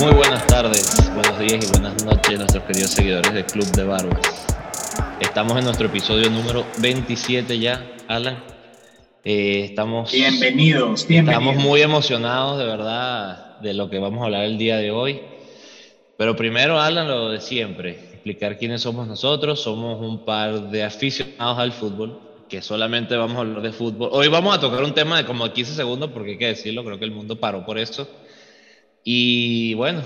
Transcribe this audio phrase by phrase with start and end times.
[0.00, 4.46] Muy buenas tardes, buenos días y buenas noches nuestros queridos seguidores del Club de Barbas.
[5.20, 8.42] Estamos en nuestro episodio número 27 ya, Alan.
[9.24, 11.44] Eh, estamos, bienvenidos, bienvenidos.
[11.44, 15.20] Estamos muy emocionados de verdad de lo que vamos a hablar el día de hoy.
[16.18, 19.62] Pero primero, Alan, lo de siempre, explicar quiénes somos nosotros.
[19.62, 22.18] Somos un par de aficionados al fútbol,
[22.48, 24.08] que solamente vamos a hablar de fútbol.
[24.12, 26.98] Hoy vamos a tocar un tema de como 15 segundos, porque hay que decirlo, creo
[26.98, 28.08] que el mundo paró por eso.
[29.04, 30.02] Y bueno,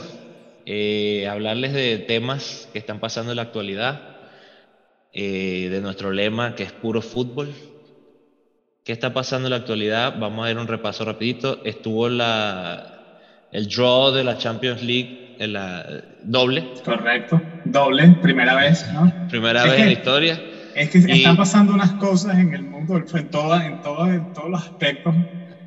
[0.67, 4.17] eh, hablarles de temas que están pasando en la actualidad,
[5.13, 7.55] eh, de nuestro lema que es puro fútbol.
[8.85, 10.19] ¿Qué está pasando en la actualidad?
[10.19, 11.63] Vamos a dar un repaso rapidito.
[11.65, 13.21] Estuvo la,
[13.53, 15.87] el draw de la Champions League, en la
[16.25, 16.67] doble.
[16.85, 19.29] Correcto, doble, primera vez, ¿no?
[19.29, 20.43] Primera vez en la historia.
[20.75, 23.73] Es que están pasando unas cosas en el mundo, en, en, en,
[24.15, 25.15] en todos los aspectos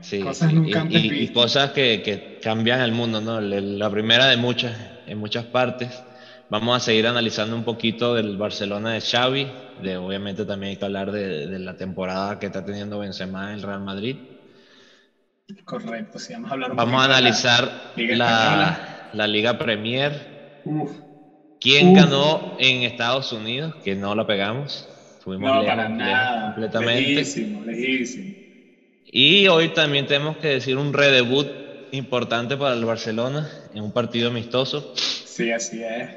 [0.02, 3.40] Sí, cosas nunca y, y, cosas que, que, cambian el mundo, ¿no?
[3.40, 4.76] La primera de muchas,
[5.08, 6.04] en muchas partes.
[6.50, 9.48] Vamos a seguir analizando un poquito del Barcelona de Xavi,
[9.82, 13.60] de obviamente también hay que hablar de, de la temporada que está teniendo Benzema en
[13.60, 14.18] el Real Madrid.
[15.64, 20.62] Correcto, sí, vamos a hablar un Vamos a analizar la, la, la, Liga Premier.
[20.66, 20.92] Uf.
[21.60, 21.96] ¿Quién Uf.
[21.96, 23.76] ganó en Estados Unidos?
[23.84, 24.88] Que no la pegamos.
[25.22, 26.54] Fuimos no, lejos, para nada.
[26.54, 27.16] completamente.
[27.16, 28.36] Lejísimo, lejísimo.
[29.06, 31.60] Y hoy también tenemos que decir un redebut
[31.92, 34.94] importante para el Barcelona en un partido amistoso.
[34.96, 36.10] Sí, así es.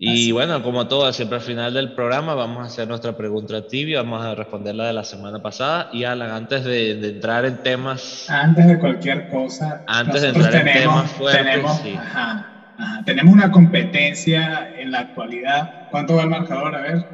[0.00, 3.66] Y así bueno, como todo, siempre al final del programa vamos a hacer nuestra pregunta
[3.66, 5.90] tibia, vamos a responder la de la semana pasada.
[5.92, 8.30] Y Alan, antes de, de entrar en temas...
[8.30, 9.82] Antes de cualquier cosa...
[9.88, 11.94] Antes de entrar tenemos, en temas fuertes, tenemos, sí.
[11.94, 15.88] ajá, ajá, tenemos una competencia en la actualidad.
[15.90, 16.76] ¿Cuánto va el marcador?
[16.76, 17.04] A ver.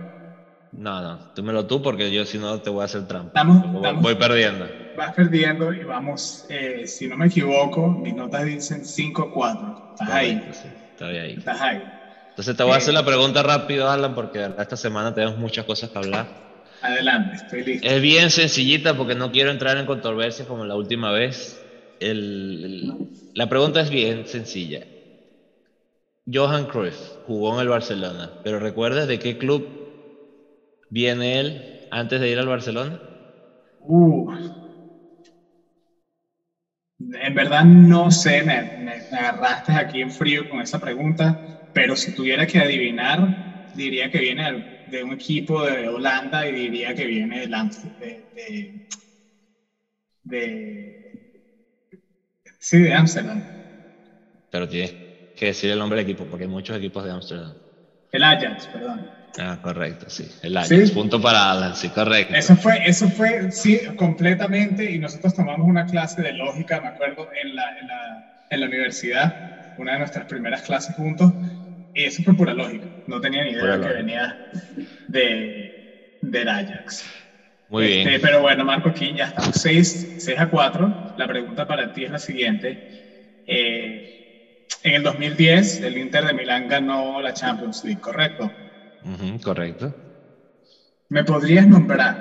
[0.73, 3.29] No, no, túmelo tú porque yo si no te voy a hacer trampa.
[3.29, 4.83] Estamos, voy, estamos, voy perdiendo.
[4.97, 9.75] Vas perdiendo y vamos, eh, si no me equivoco, mis notas dicen 5-4.
[9.91, 10.42] Estás ahí.
[10.53, 11.39] Sí, estoy ahí.
[11.39, 11.80] Estás ahí.
[12.30, 15.91] Entonces te voy a hacer la pregunta rápido, Alan, porque esta semana tenemos muchas cosas
[15.91, 16.29] que hablar.
[16.80, 17.89] Adelante, estoy listo.
[17.89, 21.67] Es bien sencillita porque no quiero entrar en controversias como la última vez.
[21.98, 24.86] El, el, la pregunta es bien sencilla.
[26.27, 29.70] Johan Cruyff jugó en el Barcelona, pero ¿recuerdas de qué club
[30.89, 33.02] viene él antes de ir al Barcelona?
[33.79, 34.27] Uh,
[37.13, 38.70] en verdad no sé, me,
[39.11, 41.41] agarraste aquí en frío con esa pregunta,
[41.73, 43.29] pero si tuviera que adivinar,
[43.73, 48.73] diría que viene de un equipo de Holanda y diría que viene de, de,
[50.23, 51.11] de,
[52.59, 53.47] sí, de Amsterdam.
[54.51, 54.95] Pero tienes
[55.35, 57.57] que decir el nombre del equipo, porque hay muchos equipos de Amsterdam.
[58.13, 59.11] El Ajax, perdón.
[59.39, 60.28] Ah, correcto, sí.
[60.42, 60.92] El Ajax, ¿Sí?
[60.92, 62.34] punto para Alan, sí, correcto.
[62.34, 67.28] Eso fue, eso fue, sí, completamente, y nosotros tomamos una clase de lógica, me acuerdo,
[67.42, 69.34] en la, en la, en la universidad,
[69.77, 71.33] una de nuestras primeras clases juntos,
[71.92, 73.96] y eso fue pura lógica, no tenía ni idea pura que lógica.
[73.96, 74.40] venía
[75.08, 75.74] de,
[76.20, 77.05] del Ajax.
[77.68, 78.20] Muy este, bien.
[78.20, 80.94] Pero bueno, Marco, aquí ya estamos 6, 6 a 4.
[81.17, 82.80] La pregunta para ti es la siguiente.
[83.46, 84.02] Eh,
[84.83, 88.55] en el 2010, el Inter de Milán ganó la Champions League, ¿correcto?
[89.05, 89.95] Uh -huh, correcto.
[91.09, 92.19] ¿Me podrías nombrar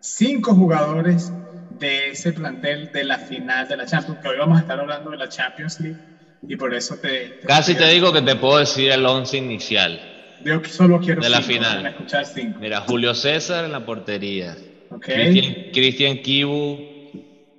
[0.00, 1.34] cinco jugadores
[1.68, 4.20] de ese plantel de la final de la Champions?
[4.20, 5.98] Que hoy vamos a estar hablando de la Champions League
[6.42, 7.36] y por eso te.
[7.40, 10.00] te Casi te digo que te puedo decir el once inicial.
[10.38, 11.86] Yo solo quiero de la final.
[11.86, 12.60] escuchar cinco.
[12.60, 14.56] Mira, Julio César en la portería.
[14.88, 15.70] Okay.
[15.72, 16.78] Cristian Kibu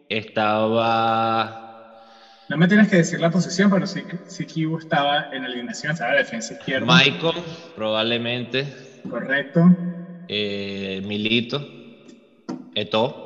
[0.08, 1.65] estaba.
[2.48, 5.94] No me tienes que decir la posición, pero sí, sí Kibu estaba en la alineación,
[5.94, 6.86] estaba en la defensa izquierda.
[6.86, 7.44] Michael,
[7.76, 8.68] probablemente.
[9.10, 9.76] Correcto.
[10.28, 11.66] Eh, Milito.
[12.76, 13.24] Eto.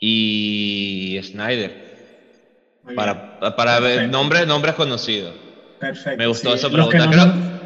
[0.00, 1.86] Y Snyder.
[2.94, 5.34] Para, para ver nombres, nombres conocidos.
[5.78, 6.18] Perfecto.
[6.18, 6.56] Me gustó sí.
[6.56, 6.98] esa pregunta.
[6.98, 7.26] Los que, Creo...
[7.26, 7.56] no,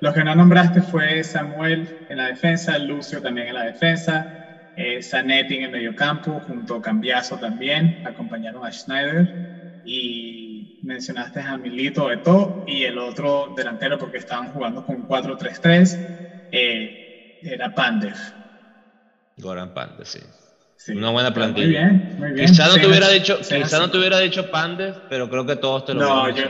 [0.00, 4.41] los que no nombraste fue Samuel en la defensa, Lucio también en la defensa,
[4.74, 9.28] eh, Zanetti en el mediocampo, junto a Cambiaso también, acompañaron a Schneider
[9.84, 16.00] y mencionaste a Milito Eto y el otro delantero porque estaban jugando con 4-3-3
[16.50, 16.94] eh,
[17.40, 18.16] era Pandev.
[19.36, 20.20] Goran Pandev, sí.
[20.76, 20.92] Sí.
[20.92, 21.64] Una buena plantilla.
[21.64, 22.46] Muy bien, muy bien.
[22.48, 25.84] Quizá no te hubiera dicho, quizá no te hubiera dicho Pandev, pero creo que todos
[25.84, 26.44] te lo no, yo,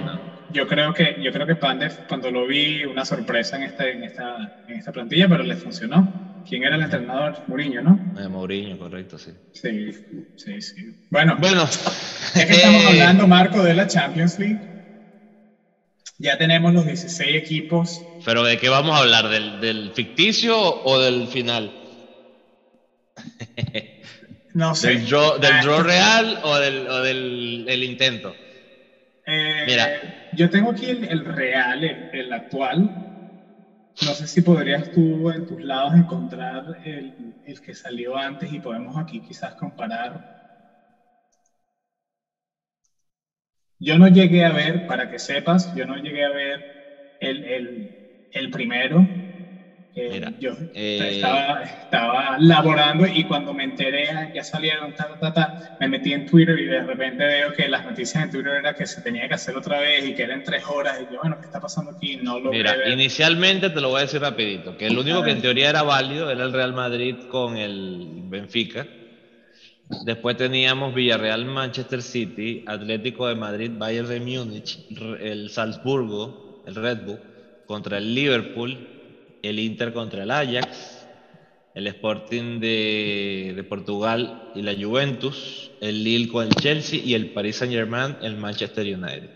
[0.49, 4.05] yo creo que yo creo que Pandev cuando lo vi una sorpresa en esta en
[4.05, 4.37] esta
[4.67, 6.11] en esta plantilla, pero le funcionó.
[6.49, 7.35] ¿Quién era el entrenador?
[7.47, 7.99] Mourinho, ¿no?
[8.17, 9.31] Eh, Mourinho, correcto, sí.
[9.53, 9.91] Sí,
[10.37, 10.83] sí, sí.
[11.11, 11.67] Bueno, bueno
[12.35, 14.61] ya que estamos hablando, Marco, de la Champions League,
[16.19, 18.01] ya tenemos los 16 equipos.
[18.25, 19.29] ¿Pero de qué vamos a hablar?
[19.29, 21.73] ¿Del, del ficticio o del final?
[24.55, 24.89] No sé.
[24.89, 28.37] ¿Del draw, del draw real o del, o del el intento?
[29.27, 29.89] Mira.
[30.31, 32.91] Yo tengo aquí el, real, el, actual.
[34.01, 38.61] No sé si podrías tú en tus lados encontrar el, el que salió antes y
[38.61, 40.23] podemos aquí quizás comparar.
[43.79, 46.67] Yo no llegué a ver, para que sepas, yo no llegué a ver
[47.19, 47.91] el, el,
[48.31, 49.13] el primero,
[50.39, 54.95] yo eh, estaba, estaba, laborando y cuando me enteré, ya salieron,
[55.79, 58.87] me metí en Twitter y de repente veo que las noticias en Twitter era que
[58.87, 60.99] se tenía que hacer otra vez y que eran tres horas.
[61.01, 62.17] Y yo, bueno, ¿qué está pasando aquí?
[62.17, 65.43] No lo Mira, inicialmente te lo voy a decir rapidito, que el único que en
[65.43, 68.87] teoría era válido era el Real Madrid con el Benfica.
[70.07, 74.79] Después teníamos Villarreal, Manchester City, Atlético de Madrid, Bayern de Múnich,
[75.21, 77.21] el Salzburgo, el Red Bull,
[77.67, 79.02] contra el Liverpool,
[79.43, 81.07] el Inter contra el Ajax,
[81.75, 87.57] el Sporting de, Portugal y la Juventus, el Lille con el Chelsea y el Paris
[87.57, 89.31] Saint Germain, el Manchester United.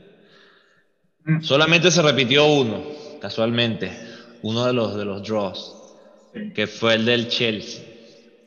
[1.25, 1.43] Mm.
[1.43, 2.83] Solamente se repitió uno,
[3.21, 3.91] casualmente,
[4.43, 5.75] uno de los, de los draws,
[6.55, 7.96] que fue el del Chelsea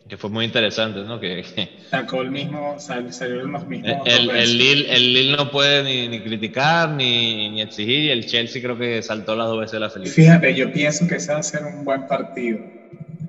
[0.09, 1.19] que fue muy interesante, ¿no?
[1.19, 1.45] Que,
[1.91, 4.01] Sacó el mismo, salieron los mismos.
[4.06, 8.25] El, el, Lille, el Lille no puede ni, ni criticar ni, ni, exigir y el
[8.25, 10.15] Chelsea creo que saltó las dos veces la felicidad.
[10.15, 12.59] Fíjate, yo pienso que ese va a ser un buen partido.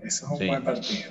[0.03, 1.11] Eso es un buen partido.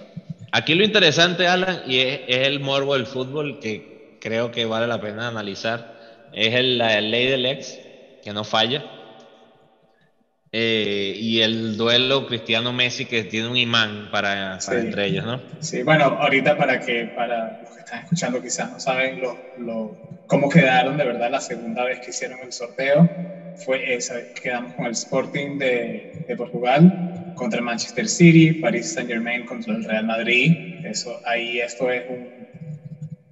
[0.52, 4.88] Aquí lo interesante, Alan, y es, es, el morbo del fútbol que creo que vale
[4.88, 6.00] la pena analizar,
[6.34, 7.78] es el, la ley del ex,
[8.24, 8.99] que no falla
[10.52, 15.44] eh, y el duelo Cristiano-Messi que tiene un imán para, entre ellos, ¿no?
[15.60, 20.00] Sí, bueno, ahorita para que para los que están escuchando quizás no saben lo, lo,
[20.26, 23.12] cómo quedaron de verdad la segunda vez que hicieron el sorteo,
[23.56, 26.92] fue esa, quedamos con el Sporting de, de Portugal
[27.36, 32.04] contra el Manchester City, Paris Saint Germain contra el Real Madrid, eso ahí esto es
[32.08, 32.34] un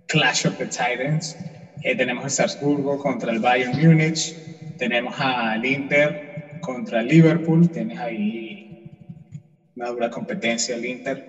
[0.06, 1.36] Clash of the Titans,
[1.81, 4.38] eh, tenemos el Salzburgo contra el Bayern Múnich,
[4.78, 6.16] tenemos al Inter
[6.68, 8.68] contra el Liverpool, tienes ahí
[9.78, 11.24] una dura competencia el Inter.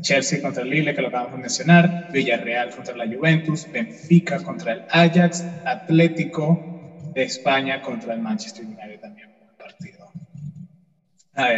[0.00, 4.72] Chelsea contra el Lille, que lo acabamos de mencionar, Villarreal contra la Juventus, Benfica contra
[4.72, 6.58] el Ajax, Atlético
[7.14, 9.28] de España contra el Manchester United también.
[9.56, 10.10] Partido.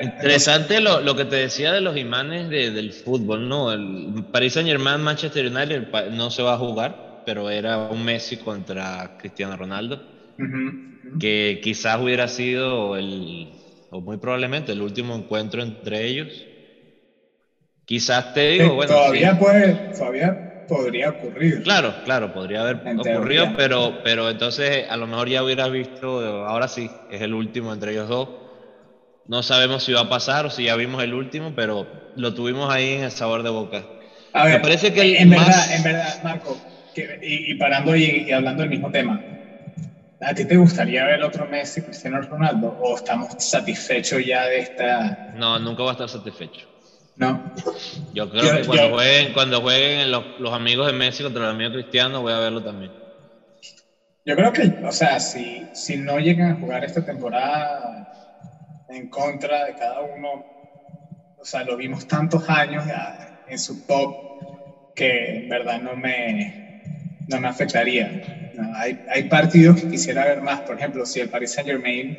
[0.02, 3.72] Interesante lo, lo, que te decía de los imanes del fútbol, ¿no?
[3.72, 8.36] El Paris Saint Germain, Manchester United no se va a jugar, pero era un Messi
[8.36, 10.02] contra Cristiano Ronaldo
[11.18, 13.52] que quizás hubiera sido el,
[13.90, 16.48] o muy probablemente el último encuentro entre ellos.
[17.84, 18.92] Quizás te digo, bueno.
[18.94, 21.62] Todavía, puede, todavía podría ocurrir.
[21.62, 26.68] Claro, claro, podría haber ocurrido, pero, pero entonces a lo mejor ya hubieras visto, ahora
[26.68, 28.30] sí, es el último entre ellos dos.
[29.24, 32.72] No sabemos si va a pasar o si ya vimos el último, pero lo tuvimos
[32.72, 33.86] ahí en el sabor de boca.
[34.32, 36.56] A ver, Me parece que en, verdad, en verdad, Marco,
[37.20, 39.24] y, parando y, y hablando del mismo tema,
[40.24, 42.76] ¿A ti te gustaría ver otro Messi, Cristiano Ronaldo?
[42.78, 45.18] ¿O estamos satisfechos ya de esta.?
[45.34, 46.68] No, nunca va a estar satisfecho.
[47.16, 47.42] No.
[48.14, 51.72] Yo creo que cuando jueguen, cuando jueguen los, los, amigos de Messi contra los amigos
[51.72, 52.92] cristianos, voy a verlo también.
[54.24, 58.06] Yo creo que, o sea, si, si no llegan a jugar esta temporada
[58.88, 60.46] en contra de cada uno,
[61.36, 62.84] o sea, lo vimos tantos años
[63.46, 64.14] en su top
[64.94, 66.61] que en verdad no me,
[67.28, 68.18] no me afectaría
[68.74, 70.62] hay, hay, partidos que quisiera ver más.
[70.62, 72.18] Por ejemplo, si el Paris Saint Germain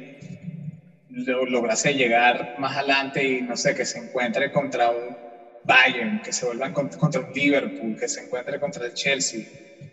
[1.10, 5.18] lograse llegar más adelante y no sé, que se encuentre contra un
[5.62, 9.42] Bayern, que se vuelvan contra, un Liverpool, que se encuentre contra el Chelsea,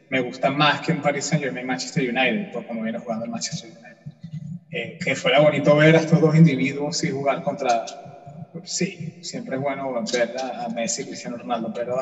[0.09, 3.31] me gusta más que un Paris Saint Germain Manchester United, por como viene jugando el
[3.31, 4.12] Manchester United.
[4.73, 7.85] Eh, que fuera bonito ver a estos dos individuos y jugar contra.
[8.64, 11.97] Sí, siempre es bueno ver a, Messi y Cristiano Ronaldo, pero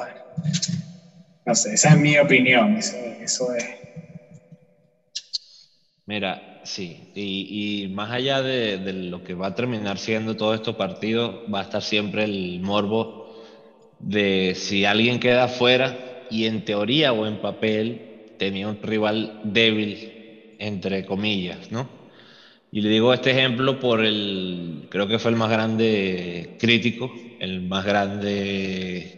[1.48, 3.64] no sé, esa es mi opinión, eso, eso es
[6.04, 11.36] Mira, sí, y, más allá de, lo que va a terminar siendo todos estos partidos,
[11.52, 13.34] va a estar siempre el morbo
[13.98, 20.56] de si alguien queda fuera y en teoría o en papel tenía un rival débil,
[20.58, 21.88] entre comillas, ¿no?
[22.70, 27.62] Y le digo este ejemplo por el, creo que fue el más grande crítico, el
[27.68, 29.17] más grande,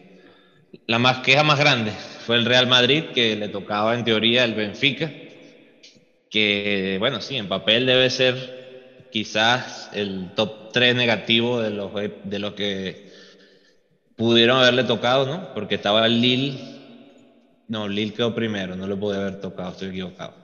[0.87, 1.93] la más queja más grande
[2.27, 5.11] fue el Real Madrid, que le tocaba en teoría el Benfica
[6.31, 11.91] que, bueno, sí, en papel debe ser quizás el top 3 negativo de los,
[12.25, 13.11] de los que
[14.15, 15.53] pudieron haberle tocado, ¿no?
[15.53, 16.59] Porque estaba el Lille,
[17.67, 20.35] no, Lille quedó primero, no lo pude haber tocado, estoy equivocado.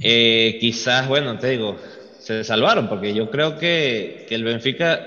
[0.00, 1.76] Eh, quizás, bueno, te digo,
[2.18, 5.06] se salvaron, porque yo creo que, que el Benfica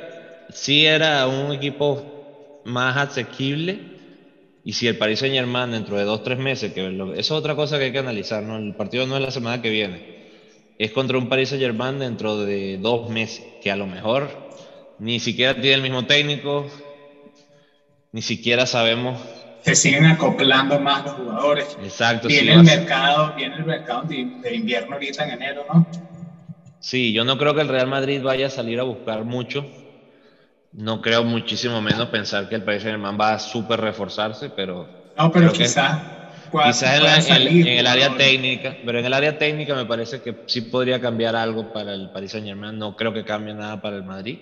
[0.49, 3.94] sí era un equipo más asequible
[4.67, 7.55] y si el Paris Saint Germain dentro de dos, tres meses, que eso es otra
[7.55, 8.57] cosa que hay que analizar, ¿no?
[8.57, 10.15] El partido no es la semana que viene.
[10.79, 14.27] es contra un Paris Saint Germain dentro de dos meses, que a lo mejor
[14.97, 16.67] ni siquiera tiene el mismo técnico,
[18.11, 19.21] ni siquiera sabemos.
[19.61, 21.77] Se siguen acoplando más los jugadores.
[21.83, 22.27] Exacto.
[22.27, 25.87] Viene el mercado, viene el mercado de, invierno ahorita en enero, ¿no?
[26.79, 29.63] Sí, yo no creo que el Real Madrid vaya a salir a buscar mucho.
[30.77, 34.87] No creo muchísimo menos pensar que el Paris Saint Germain va a súper reforzarse, pero.
[35.17, 36.15] No, pero quizás
[36.51, 41.01] Quizás en, el área técnica, pero en el área técnica me parece que sí podría
[41.01, 42.77] cambiar algo para el Paris Saint Germain.
[42.77, 44.39] No creo que cambie nada para el Madrid.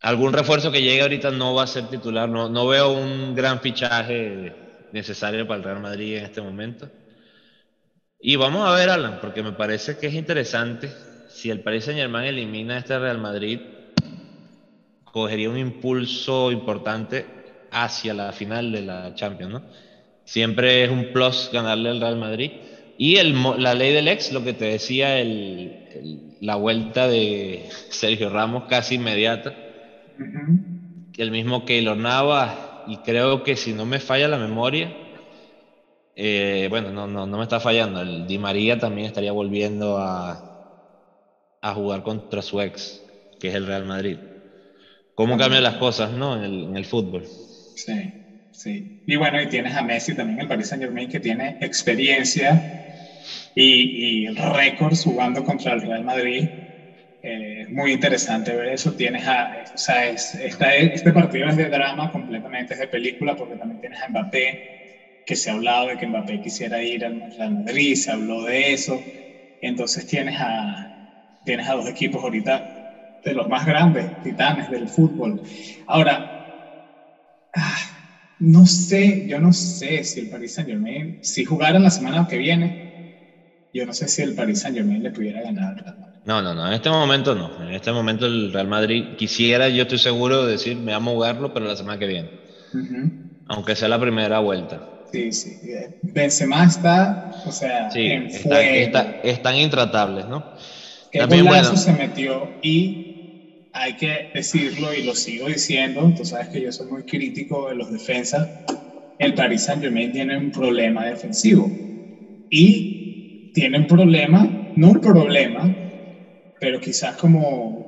[0.00, 2.28] Algún refuerzo que llegue ahorita no va a ser titular.
[2.28, 4.54] No, no veo un gran fichaje
[4.92, 6.88] necesario para el Real Madrid en este momento.
[8.20, 10.90] Y vamos a ver, Alan, porque me parece que es interesante.
[11.28, 13.60] Si el Paris Saint Germain elimina a este Real Madrid,
[15.12, 17.26] cogería un impulso importante
[17.70, 19.62] hacia la final de la Champions, ¿no?
[20.24, 22.52] Siempre es un plus ganarle al Real Madrid.
[22.98, 28.28] Y el, la ley del ex, lo que te decía, el, la vuelta de Sergio
[28.30, 29.54] Ramos casi inmediata.
[31.16, 32.54] El mismo que Navas,
[32.86, 34.94] y creo que si no me falla la memoria,
[36.14, 40.80] eh, bueno, no, no, no me está fallando, el Di María también estaría volviendo a,
[41.60, 43.02] a jugar contra su ex,
[43.38, 44.18] que es el Real Madrid.
[45.18, 46.34] ¿Cómo cambian las cosas, no?
[46.36, 47.24] En el, en el fútbol.
[47.74, 48.14] Sí.
[48.50, 48.90] Sí.
[49.06, 52.66] Y bueno, y tienes a Messi también, el Paris Saint Germain, que tiene experiencia
[53.54, 56.50] y, y récords jugando contra el Real Madrid.
[57.22, 58.94] Eh, muy interesante ver eso.
[58.94, 63.56] Tienes a, o sea, es, este partido es de drama completamente, es de película, porque
[63.56, 64.62] también tienes a Mbappé,
[65.24, 68.72] que se ha hablado de que Mbappé quisiera ir al Real Madrid, se habló de
[68.72, 69.08] eso.
[69.60, 70.92] Entonces tienes a,
[71.44, 72.70] tienes a dos equipos ahorita
[73.24, 75.40] de los más grandes, titanes del fútbol.
[75.86, 77.76] Ahora, ah,
[78.40, 82.38] no sé, yo no sé si el Paris Saint Germain, si jugaran la semana que
[82.38, 82.88] viene,
[83.72, 86.18] yo no sé si el Paris Saint Germain le pudiera ganar al Real Madrid.
[86.24, 87.50] No, no, no, en este momento no.
[87.62, 91.14] En este momento el Real Madrid quisiera, yo estoy seguro de decir, me vamos a
[91.14, 92.30] jugarlo, pero la semana que viene.
[93.46, 94.80] Aunque sea la primera vuelta.
[95.10, 95.58] Sí, sí.
[96.02, 98.28] Benzema está, o sea, en
[99.22, 100.44] están intratables, ¿no?
[101.10, 103.07] Qué También, bueno, se metió y
[103.80, 107.76] hay que decirlo y lo sigo diciendo, tú sabes que yo soy muy crítico de
[107.76, 108.48] los defensas,
[109.18, 111.78] el Paris Saint Germain tiene un problema defensivo
[112.50, 112.92] y
[113.52, 115.74] tiene un problema, no un problema,
[116.60, 117.86] pero quizás como,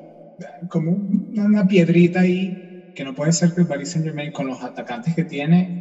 [0.69, 0.93] como
[1.33, 2.57] una piedrita ahí,
[2.95, 5.75] que no puede ser que el Paris Saint Germain con los atacantes que tiene,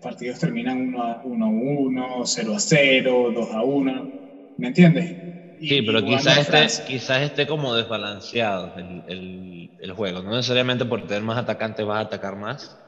[0.00, 4.12] partidos terminan 1 a 1, 0 a 0, 2 a 1,
[4.56, 5.16] ¿me entiendes?
[5.60, 10.22] Sí, pero quizás esté, quizás esté como desbalanceado el, el, juego.
[10.22, 12.78] No necesariamente por tener más atacantes vas a atacar más.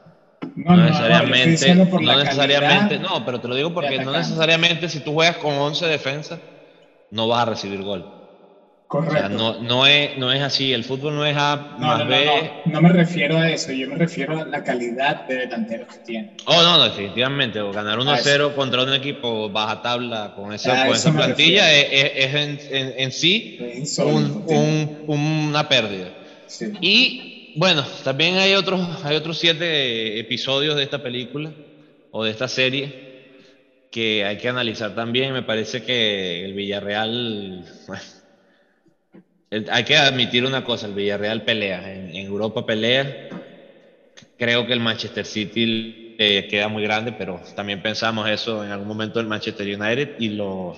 [0.55, 5.13] No, necesariamente, no, no necesariamente, no, pero te lo digo porque no necesariamente si tú
[5.13, 6.39] juegas con 11 defensas
[7.11, 8.22] no vas a recibir gol.
[8.93, 9.29] Correcto.
[9.29, 12.61] no, no, es, no es así, el fútbol no es A más B.
[12.65, 16.35] No, me refiero a eso, yo me refiero a la calidad de delanteros que tiene.
[16.45, 17.59] Oh, no, definitivamente.
[17.71, 22.35] Ganar 1-0 contra un equipo baja tabla con esa, con esa plantilla es,
[22.69, 23.57] en, en, sí
[23.97, 26.09] un, una pérdida.
[26.79, 31.51] Y bueno, también hay otros, hay otros siete episodios de esta película
[32.11, 32.93] o de esta serie
[33.89, 35.33] que hay que analizar también.
[35.33, 37.65] Me parece que el Villarreal
[39.71, 43.29] hay que admitir una cosa, el Villarreal pelea, en, Europa pelea,
[44.37, 48.87] creo que el Manchester City eh, queda muy grande, pero también pensamos eso en algún
[48.87, 50.75] momento del Manchester United y lo,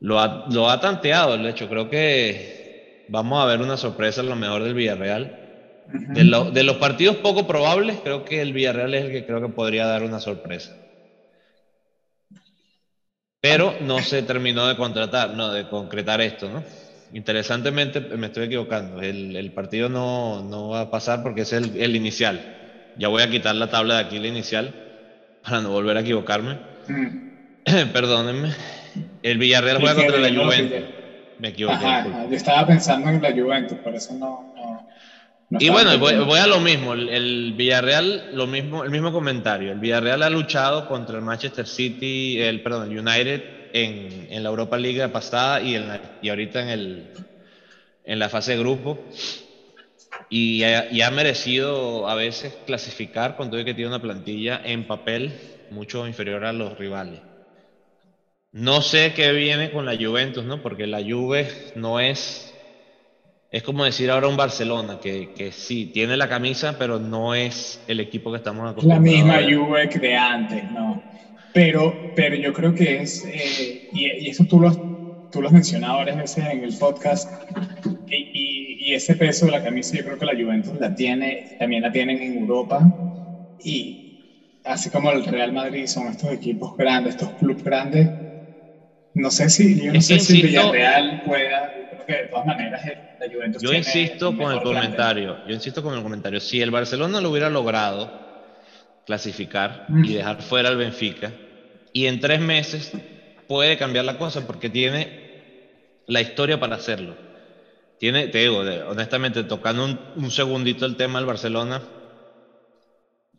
[0.00, 4.24] lo, ha, lo ha tanteado, de hecho, creo que vamos a ver una sorpresa a
[4.24, 5.40] lo mejor del Villarreal.
[5.86, 9.50] De, de, los partidos poco probables, creo que el Villarreal es el que creo que
[9.50, 10.74] podría dar una sorpresa.
[13.42, 16.64] Pero no se terminó de contratar, no, de concretar esto, ¿no?
[17.14, 19.00] Interesantemente, me estoy equivocando.
[19.00, 22.40] El, el partido no, no, va a pasar porque es el, el, inicial.
[22.98, 24.74] Ya voy a quitar la tabla de aquí, la inicial,
[25.44, 26.58] para no volver a equivocarme.
[26.88, 27.30] Mm.
[27.92, 28.52] Perdónenme.
[29.22, 30.88] El Villarreal juega contra la Juventus.
[31.38, 31.86] Me equivoqué.
[32.30, 34.84] yo estaba pensando en la Juventus, por eso no.
[35.50, 36.94] no, y bueno, voy, voy, a lo mismo.
[36.94, 39.70] El, el, Villarreal, lo mismo, el mismo comentario.
[39.70, 44.48] El Villarreal ha luchado contra el Manchester City, el perdón, el United en, en la
[44.48, 45.84] Europa League pasada y, en
[46.22, 47.06] y ahorita en, el,
[48.04, 48.98] en la fase de grupo.
[50.30, 54.86] Y ha, y ha, merecido a veces clasificar con todo que tiene una plantilla en
[54.86, 55.32] papel
[55.70, 57.20] mucho inferior a los rivales.
[58.52, 60.62] No sé qué viene con la Juventus, ¿no?
[60.62, 62.54] Porque la Juve no es.
[63.50, 67.82] Es como decir ahora un Barcelona, que, que sí, tiene la camisa, pero no es
[67.88, 69.04] el equipo que estamos acostumbrados.
[69.04, 71.02] La misma Juve que de antes, ¿no?
[71.54, 74.80] Pero, pero yo creo que es, eh, y, eso tú lo has
[75.30, 77.28] tú lo has mencionado varias veces en el podcast,
[78.08, 81.82] y, y, ese peso de la camisa yo creo que la Juventus la tiene, también
[81.82, 82.92] la tienen en Europa,
[83.58, 84.00] y
[84.64, 88.10] así como el Real Madrid son estos equipos grandes, estos clubes grandes,
[89.14, 92.82] no sé si, yo no sé si Villarreal pueda, creo que de todas maneras
[93.18, 97.20] la Juventus Yo insisto con el comentario, yo insisto con el comentario, si el Barcelona
[97.20, 98.24] lo hubiera logrado
[99.04, 100.14] clasificar y mm.
[100.14, 101.32] dejar fuera al Benfica,
[101.94, 102.92] y en tres meses
[103.46, 105.24] puede cambiar la cosa porque tiene
[106.06, 107.14] la historia para hacerlo.
[107.98, 108.58] Tiene, te digo,
[108.88, 111.80] honestamente, tocando un, segundito el tema del Barcelona,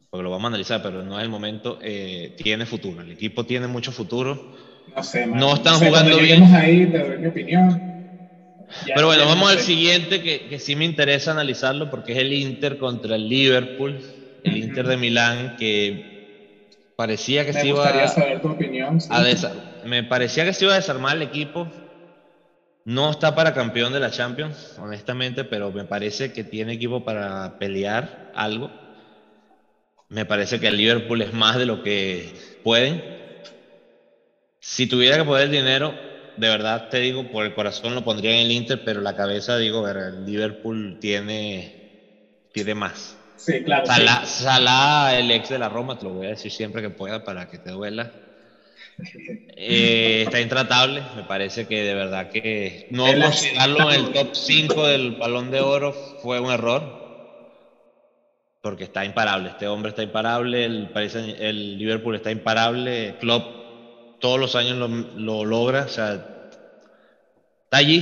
[0.10, 3.02] porque lo vamos a analizar, pero no es el momento, eh, tiene futuro.
[3.02, 4.56] El equipo tiene mucho futuro.
[4.96, 6.44] No sé, No están jugando bien.
[6.56, 7.82] ahí, te doy mi opinión.
[8.88, 12.78] pero bueno, vamos al siguiente que, que, sí me interesa analizarlo porque es el Inter
[12.78, 14.00] contra el Liverpool,
[14.46, 16.15] el Inter de Milán, que
[16.96, 19.00] parecía que me se iba saber tu opinión.
[19.10, 19.24] A
[19.86, 21.68] me parecía que se iba a desarmar el equipo
[22.86, 27.58] no está para campeón de la Champions, honestamente, pero me parece que tiene equipo para
[27.58, 28.70] pelear algo.
[30.08, 33.04] Me parece que el Liverpool es más de lo que pueden.
[34.60, 35.96] Si tuviera que poner el dinero,
[36.38, 39.58] de verdad te digo, por el corazón lo pondría en el Inter, pero la cabeza
[39.58, 43.18] digo, el Liverpool tiene, tiene más.
[43.38, 43.86] Sí, claro.
[44.25, 47.50] Salah, el ex de la Roma, te lo voy a decir siempre que pueda para
[47.50, 48.12] que te duela
[49.58, 54.88] eh, está intratable, me parece que de verdad que no considerarlo en el top 5
[54.88, 57.04] del balón de oro fue un error.
[58.62, 60.89] Porque está imparable, este hombre está imparable, el,
[61.39, 64.77] el Liverpool está imparable, Klopp todos los años
[65.18, 66.13] lo, logra, o sea,
[67.65, 68.00] está allí.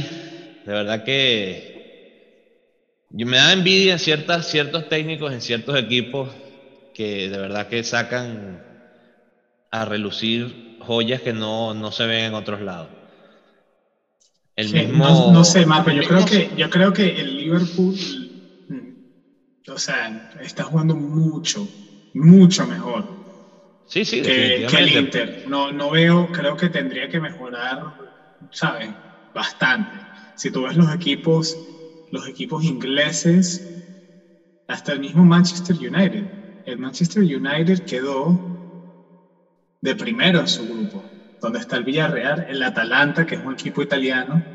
[0.65, 1.72] De verdad que
[3.13, 6.29] me da envidia en ciertas, ciertos técnicos, en ciertos equipos
[6.93, 8.59] que de verdad que sacan
[9.71, 12.89] a relucir joyas que no, no se ven en otros lados.
[14.55, 15.31] El mismo...
[15.31, 17.95] no, sé, Marco, yo creo, que, yo creo que el Liverpool,
[18.67, 21.67] mm, o sea, está jugando mucho,
[22.13, 23.05] mucho mejor.
[23.85, 25.35] Sí, sí, que, que el Inter.
[25.45, 27.83] No, no veo, creo que tendría que mejorar,
[28.51, 28.95] ¿sabes?
[29.33, 30.07] Bastante.
[30.35, 31.57] Si tú ves los equipos,
[32.13, 33.67] los equipos ingleses,
[34.67, 36.27] hasta el mismo Manchester United.
[36.63, 38.39] El Manchester United quedó
[39.81, 41.03] de primero en su grupo,
[41.41, 44.45] donde está el Villarreal, el Atalanta, que es un equipo italiano,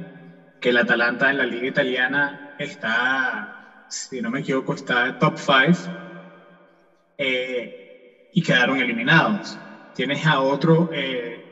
[0.61, 3.53] que el Atalanta en la liga italiana está,
[3.89, 5.91] si no me equivoco, está top 5,
[7.19, 7.75] eh,
[8.31, 9.61] y quedaron eliminados.
[9.93, 11.45] Tienes a otro, eh,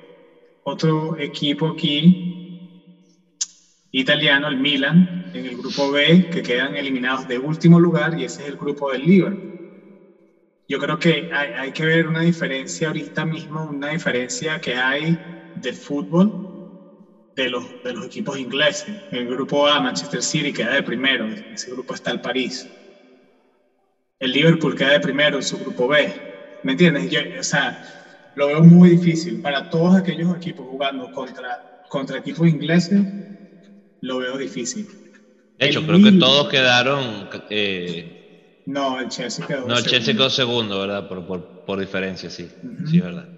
[0.62, 2.16] otro equipo aquí,
[3.90, 8.42] italiano, el Milan, en el grupo B, que quedan eliminados de último lugar, y ese
[8.42, 9.46] es el grupo del Liverpool
[10.68, 15.22] yo creo que hay, hay, que ver una diferencia ahorita mismo, una diferencia que hay
[15.54, 16.34] de fútbol
[17.34, 18.96] de los, de los equipos ingleses.
[19.10, 22.72] El grupo A, Manchester City, queda de primero, en ese grupo está el París.
[24.18, 26.24] El Liverpool queda de primero en su grupo B.
[26.62, 27.08] ¿Me entiendes?
[27.10, 27.78] Yo, o sea,
[28.34, 29.40] lo veo muy difícil.
[29.40, 33.02] Para todos aquellos equipos jugando contra, contra equipos ingleses,
[34.00, 34.88] lo veo difícil.
[35.58, 38.12] De hecho, creo que todos quedaron eh,
[38.66, 41.06] no, el Chelsea quedó No, el Chelsea quedó segundo, ¿verdad?
[41.06, 42.48] Por, por, por diferencia, sí.
[42.90, 43.30] Sí, es verdad.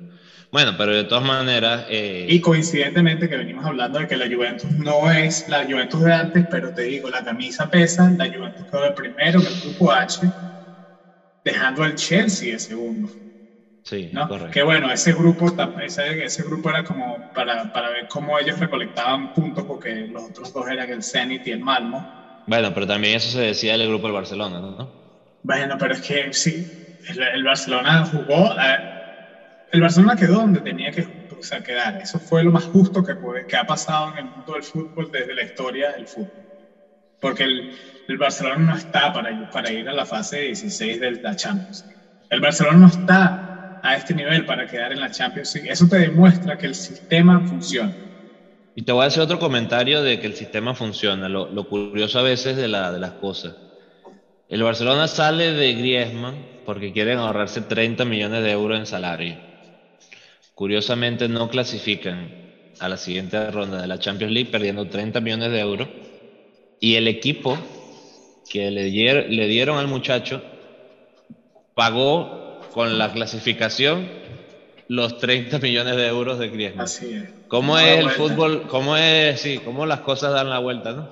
[0.50, 1.85] Bueno, pero de todas maneras...
[1.88, 2.26] Eh...
[2.28, 6.46] Y coincidentemente que venimos hablando de que la Juventus no es la Juventus de antes,
[6.48, 10.33] pero te digo, la camisa pesa, la Juventus quedó de primero en el grupo H,
[11.44, 13.09] dejando al Chelsea de segundo.
[13.88, 14.29] Sí, ¿no?
[14.29, 14.53] correcto.
[14.53, 15.46] Que bueno, ese grupo,
[15.81, 20.53] ese, ese grupo era como para, para, ver cómo ellos recolectaban puntos, porque los otros
[20.53, 22.07] dos eran el Zenit y el Malmo.
[22.44, 24.92] Bueno, pero también eso se decía del grupo del Barcelona, ¿no?
[25.42, 26.70] Bueno, pero es que sí,
[27.09, 28.51] el, Barcelona jugó,
[29.72, 31.07] el Barcelona quedó donde tenía que
[31.64, 31.98] quedar.
[31.98, 35.35] Eso fue lo más justo que, que ha pasado en el mundo del fútbol desde
[35.35, 36.44] la historia del fútbol.
[37.18, 37.70] Porque el,
[38.07, 41.87] el Barcelona no está para, para ir a la fase 16 de la Champions.
[42.29, 43.47] El Barcelona no está
[43.82, 47.94] a este nivel para quedar en la Champions Eso te demuestra que el sistema funciona.
[48.74, 51.28] Y te voy a hacer otro comentario de que el sistema funciona.
[51.28, 53.54] Lo, lo curioso a veces de, la, de las cosas
[54.48, 59.36] el Barcelona sale de Griezmann porque quieren ahorrarse 30 millones de euros en salario.
[60.54, 62.32] Curiosamente no clasifican
[62.80, 65.88] a la siguiente ronda de la Champions League perdiendo 30 millones de euros.
[66.80, 67.58] Y el equipo
[68.50, 70.42] que le, dieron al muchacho
[71.74, 72.38] pagó
[72.72, 74.09] con la clasificación
[74.88, 76.85] los 30 millones de euros de Griezmann.
[76.85, 77.24] Así es.
[77.48, 78.66] ¿Cómo es el fútbol?
[78.68, 81.09] ¿Cómo es, sí, cómo las cosas dan la vuelta, ¿no?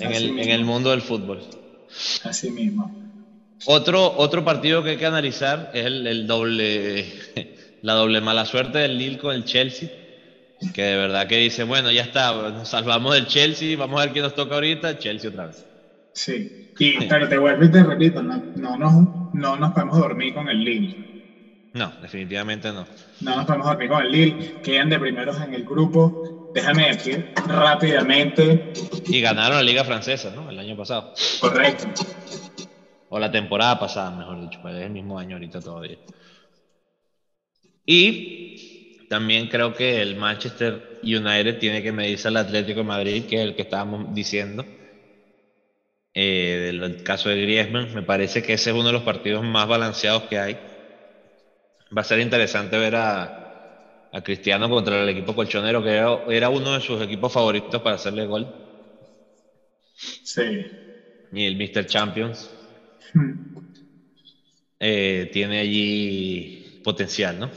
[0.00, 1.42] en, el, en el mundo del fútbol.
[2.24, 3.06] Así mismo.
[3.64, 7.06] Otro, otro partido que hay que analizar es el, doble,
[7.82, 9.88] la doble mala suerte del Lille con el Chelsea.
[10.74, 14.12] Que de verdad que dice, bueno, ya está, nos salvamos del Chelsea, vamos a ver
[14.12, 15.66] quién nos toca ahorita, Chelsea otra vez.
[16.14, 20.34] Sí, y, pero te vuelvo y te repito, no, no, no, no nos podemos dormir
[20.34, 20.96] con el Lille.
[21.72, 22.86] No, definitivamente no.
[23.20, 26.22] No nos podemos dormir con el Lille, quedan de primeros en el grupo.
[26.52, 28.70] Déjame decir rápidamente.
[29.06, 30.48] Y ganaron la Liga Francesa, ¿no?
[30.48, 31.12] El año pasado.
[31.40, 31.86] Correcto.
[33.10, 35.98] O la temporada pasada, mejor dicho, pues es el mismo año ahorita todavía.
[37.84, 43.36] Y también creo que el Manchester United tiene que medirse al Atlético de Madrid, que
[43.36, 44.64] es el que estábamos diciendo.
[46.18, 49.68] Eh, del caso de Griezmann, me parece que ese es uno de los partidos más
[49.68, 50.54] balanceados que hay.
[51.94, 55.94] Va a ser interesante ver a, a Cristiano contra el equipo colchonero, que
[56.34, 58.50] era, uno de sus equipos favoritos para hacerle gol.
[59.94, 60.64] Sí.
[61.32, 61.84] Y el Mr.
[61.84, 62.50] Champions.
[63.12, 63.32] Hmm.
[64.80, 67.50] Eh, tiene allí potencial, ¿no?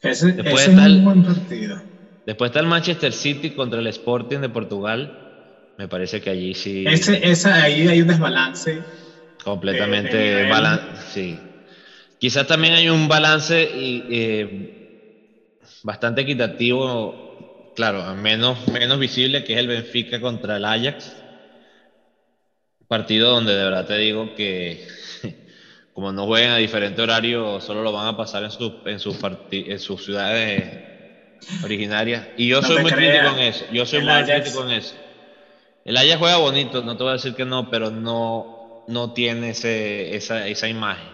[0.00, 1.82] Ese, después está el, un buen partido.
[2.24, 5.27] Después está el Manchester City contra el Sporting de Portugal.
[5.78, 6.84] Me parece que allí sí.
[6.86, 8.82] Ese, esa, ahí hay un desbalance.
[9.44, 10.84] Completamente balance.
[11.12, 11.38] Sí.
[12.18, 14.48] Quizás también hay un balance y, eh,
[15.84, 17.14] bastante equitativo,
[17.74, 21.24] claro, menos, menos visible, que es el Benfica contra el Ajax.
[22.88, 24.80] Partido donde de verdad te digo que
[25.92, 29.16] como no juegan a diferente horario, solo lo van a pasar en, sus en, sus
[29.52, 30.80] en sus ciudades
[31.62, 32.26] originarias.
[32.34, 33.64] Y yo soy muy crítico en eso.
[33.70, 35.07] Yo soy muy crítico en eso.
[35.88, 39.50] El Ajax juega bonito, no te voy a decir que no, pero no, no tiene
[39.50, 41.08] ese, esa, esa imagen.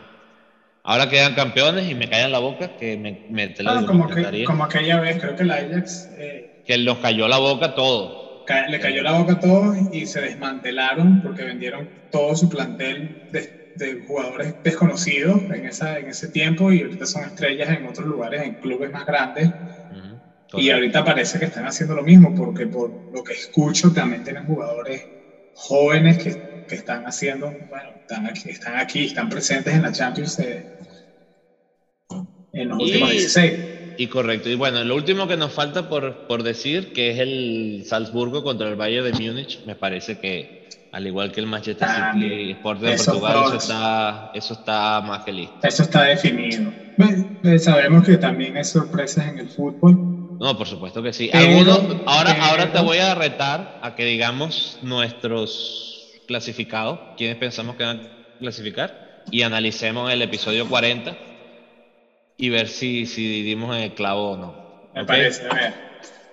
[0.82, 4.64] Ahora quedan campeones y me caen la boca que me, me ah, como, que, como
[4.64, 6.08] aquella vez, creo que el Ajax...
[6.18, 8.44] Eh, que nos cayó la boca todo.
[8.68, 13.64] le cayó la boca a todos y se desmantelaron porque vendieron todo su plantel de
[13.74, 18.42] de jugadores desconocidos en, esa, en ese tiempo y ahorita son estrellas en otros lugares,
[18.42, 19.52] en clubes más grandes.
[20.56, 24.44] Y ahorita parece que están haciendo lo mismo, porque por lo que escucho también tienen
[24.44, 25.08] jugadores
[25.52, 26.34] jóvenes que,
[26.66, 30.38] que están haciendo, bueno, están aquí, están aquí, están presentes en la Champions
[32.52, 33.60] en los últimos 16.
[33.96, 34.48] Y correcto.
[34.48, 38.68] Y bueno, lo último que nos falta por, por decir, que es el Salzburgo contra
[38.68, 42.96] el Bayern de Múnich, me parece que al igual que el Manchester City Sport de
[42.96, 45.66] Portugal, eso está, eso está más que listo.
[45.66, 46.72] Eso está definido.
[47.42, 50.13] Eh, sabemos que también hay sorpresas en el fútbol.
[50.38, 51.30] No, por supuesto que sí.
[51.32, 57.84] Algunos, ahora, ahora te voy a retar a que digamos nuestros clasificados, quienes pensamos que
[57.84, 61.16] van a clasificar, y analicemos el episodio 40
[62.36, 64.90] y ver si, si dimos en el clavo o no.
[64.94, 65.74] Me parece, a ver.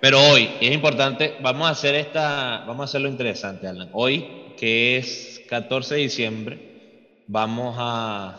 [0.00, 3.88] Pero hoy es importante, vamos a hacer esta, vamos a hacerlo interesante, Alan.
[3.92, 6.58] Hoy que es 14 de diciembre,
[7.26, 8.38] vamos a,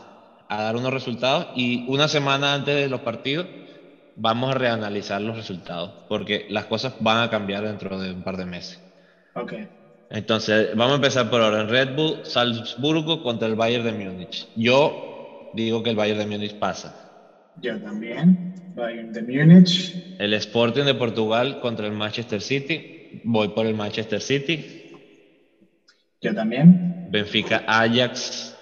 [0.49, 3.47] dar unos resultados y una semana antes de los partidos
[4.15, 8.37] vamos a reanalizar los resultados, porque las cosas van a cambiar dentro de un par
[8.37, 8.81] de meses.
[9.35, 9.53] Ok.
[10.09, 11.61] Entonces, vamos a empezar por ahora.
[11.61, 14.47] En Red Bull, Salzburgo contra el Bayern de Múnich.
[14.55, 16.95] Yo digo que el Bayern de Múnich pasa.
[17.61, 18.53] Yo también.
[18.75, 20.15] Bayern de Múnich.
[20.19, 23.21] El Sporting de Portugal contra el Manchester City.
[23.23, 24.91] Voy por el Manchester City.
[26.21, 27.07] Yo también.
[27.09, 28.52] Benfica, Ajax.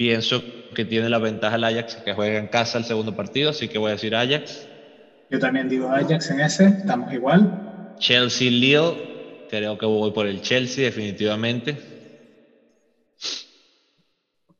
[0.00, 0.42] Pienso
[0.74, 3.76] que tiene la ventaja el Ajax que juega en casa el segundo partido, así que
[3.76, 4.66] voy a decir Ajax.
[5.28, 7.46] Yo también digo Ajax en ese, estamos igual.
[7.98, 8.96] Chelsea, Lille,
[9.50, 11.76] creo que voy por el Chelsea definitivamente.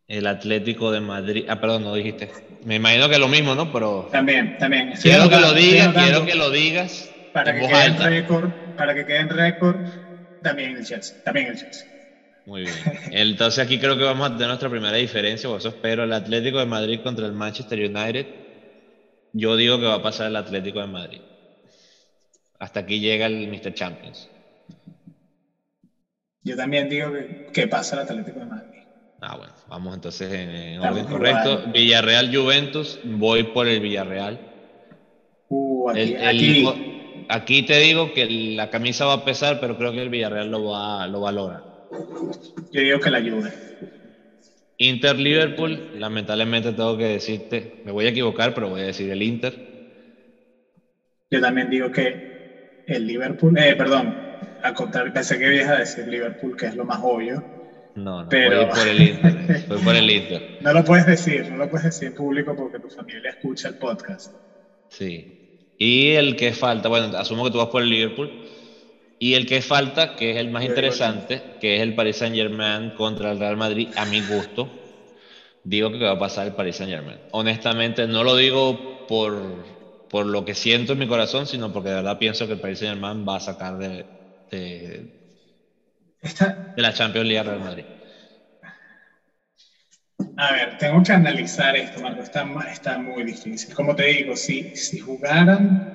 [0.07, 2.29] El Atlético de Madrid, ah, perdón, no dijiste.
[2.67, 3.73] Me imagino que es lo mismo, ¿no?
[3.73, 4.93] Pero también, también.
[5.01, 7.09] Quiero que lo digas, quiero que lo digas.
[7.33, 9.89] Para que quede en récord, para que quede en récord
[10.43, 12.00] también el Chelsea, también el Chelsea.
[12.51, 12.75] Muy bien.
[13.13, 16.59] Entonces aquí creo que vamos a tener nuestra primera diferencia, por eso espero el Atlético
[16.59, 18.27] de Madrid contra el Manchester United.
[19.33, 21.21] Yo digo que va a pasar el Atlético de Madrid.
[22.59, 23.73] Hasta aquí llega el Mr.
[23.73, 24.29] Champions.
[26.43, 27.13] Yo también digo
[27.53, 28.81] que, pasa el Atlético de Madrid.
[29.21, 31.63] Ah, bueno, vamos entonces en, orden correcto.
[31.73, 34.41] Villarreal Juventus, voy por el Villarreal.
[35.51, 36.67] Uh, aquí,
[37.29, 40.65] aquí te digo que la camisa va a pesar, pero creo que el Villarreal lo
[40.65, 41.70] va, lo valora.
[42.73, 43.53] Yo digo que la ayude.
[44.79, 49.23] Inter Liverpool, lamentablemente tengo que decirte, me voy a equivocar, pero voy a decir el
[49.23, 49.53] Inter.
[51.31, 52.19] Yo también digo que
[52.87, 54.15] el Liverpool, eh, perdón,
[54.63, 57.45] a contar, pensé que ibas a decir Liverpool, que es lo más obvio.
[57.95, 58.67] No, no, pero...
[58.67, 59.67] voy por el Inter.
[59.69, 60.43] voy por el Inter.
[60.61, 64.33] No lo puedes decir, no lo puedes decir público porque tu familia escucha el podcast.
[64.89, 65.27] Sí,
[65.77, 68.31] y el que falta, bueno, asumo que tú vas por el Liverpool.
[69.21, 72.91] Y el que falta, que es el más interesante, que es el Paris Saint Germain
[72.93, 74.77] contra el Real Madrid, a mi gusto,
[75.63, 77.23] digo que va a pasar el Paris Saint Germain.
[77.33, 79.67] Honestamente, no lo digo por,
[80.09, 82.81] por lo que siento en mi corazón, sino porque de verdad pienso que el Paris
[82.81, 84.09] Saint Germain va a sacar de,
[84.51, 85.11] de,
[86.75, 87.87] de la Champions League Real Madrid.
[90.37, 92.23] A ver, tengo que analizar esto, Marco.
[92.23, 93.75] Está, está muy difícil.
[93.75, 95.87] Como te digo, si, si jugaran.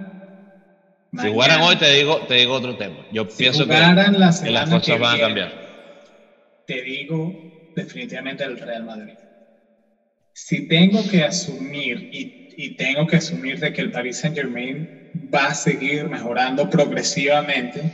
[1.21, 3.05] Si jugaran hoy, te digo, te digo otro tema.
[3.09, 5.53] Yo pienso que, que, las cosas van a cambiar.
[6.65, 7.37] Te digo
[7.73, 9.17] definitivamente el Real Madrid.
[10.33, 14.89] Si tengo que asumir, y, y tengo que asumir de que el Paris Saint Germain
[15.13, 17.91] va a seguir mejorando progresivamente,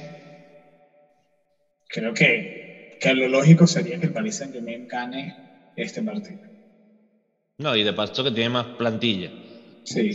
[1.88, 2.56] creo que,
[3.00, 5.38] que lo lógico sería que el Paris Saint Germain gane
[5.76, 6.42] este partido.
[7.58, 9.32] No, y de paso que tiene más plantilla.
[9.84, 10.12] Sí.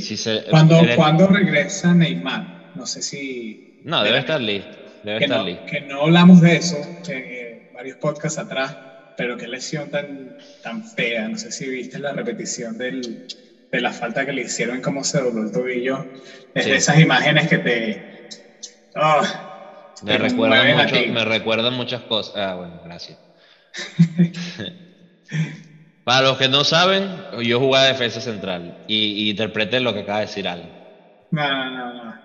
[0.51, 3.81] cuando, cuando regresa Neymar, no sé si...
[3.83, 4.77] No, debe estar listo.
[5.03, 5.65] Debe que, estar no, listo.
[5.67, 6.77] que no hablamos de eso
[7.09, 8.77] eh, varios podcasts atrás,
[9.17, 11.29] pero qué lesión tan, tan fea.
[11.29, 13.27] No sé si viste la repetición del,
[13.71, 16.07] de la falta que le hicieron, cómo se dobló el tobillo.
[16.55, 16.77] Desde sí.
[16.77, 18.29] esas imágenes que te...
[18.95, 19.23] Oh,
[20.03, 22.37] me, recuerdan mucho, me recuerdan muchas cosas.
[22.37, 23.19] Ah, bueno, gracias.
[26.05, 27.09] Para los que no saben,
[27.43, 30.73] yo jugaba defensa central y, y interpreté lo que acaba de decir Al.
[31.31, 32.16] No, no, no, no.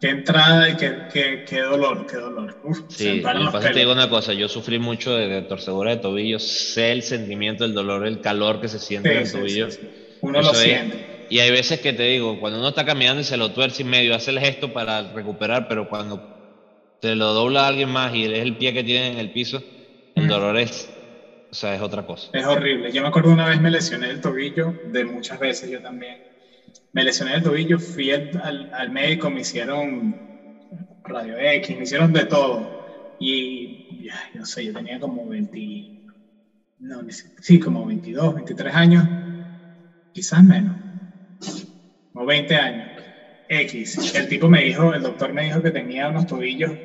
[0.00, 2.54] Qué entrada y qué, qué, qué dolor, qué dolor.
[2.62, 5.96] Uf, sí, lo pasa te digo una cosa, yo sufrí mucho de, de, torcedura de
[5.98, 9.32] tobillo, sé el sentimiento, el dolor, el calor que se siente sí, en el sí,
[9.32, 9.70] tobillo.
[9.70, 9.88] Sí,
[10.20, 11.06] uno Eso lo es, siente.
[11.28, 13.84] Y hay veces que te digo, cuando uno está caminando y se lo tuerce y
[13.86, 16.22] medio, hace el gesto para recuperar, pero cuando
[17.00, 19.64] te lo dobla alguien más y es el pie que tiene en el piso,
[20.14, 20.92] el dolor es
[21.50, 22.28] o sea, es otra cosa.
[22.32, 22.92] Es horrible.
[22.92, 26.22] Yo me acuerdo una vez me lesioné el tobillo, de muchas veces yo también.
[26.92, 30.20] Me lesioné el tobillo, fui al, al médico, me hicieron
[31.04, 32.70] radio X, me hicieron de todo.
[33.18, 35.92] Y ya, no sé, yo tenía como 20,
[36.78, 37.02] no,
[37.40, 39.08] sí, como 22, 23 años,
[40.12, 40.76] quizás menos,
[42.12, 42.90] o 20 años.
[43.48, 44.14] X.
[44.14, 46.78] El tipo me dijo, el doctor me dijo que tenía unos tobillos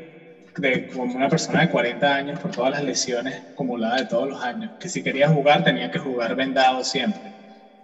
[0.57, 4.41] de como una persona de 40 años por todas las lesiones acumuladas de todos los
[4.43, 7.33] años, que si quería jugar tenía que jugar vendado siempre,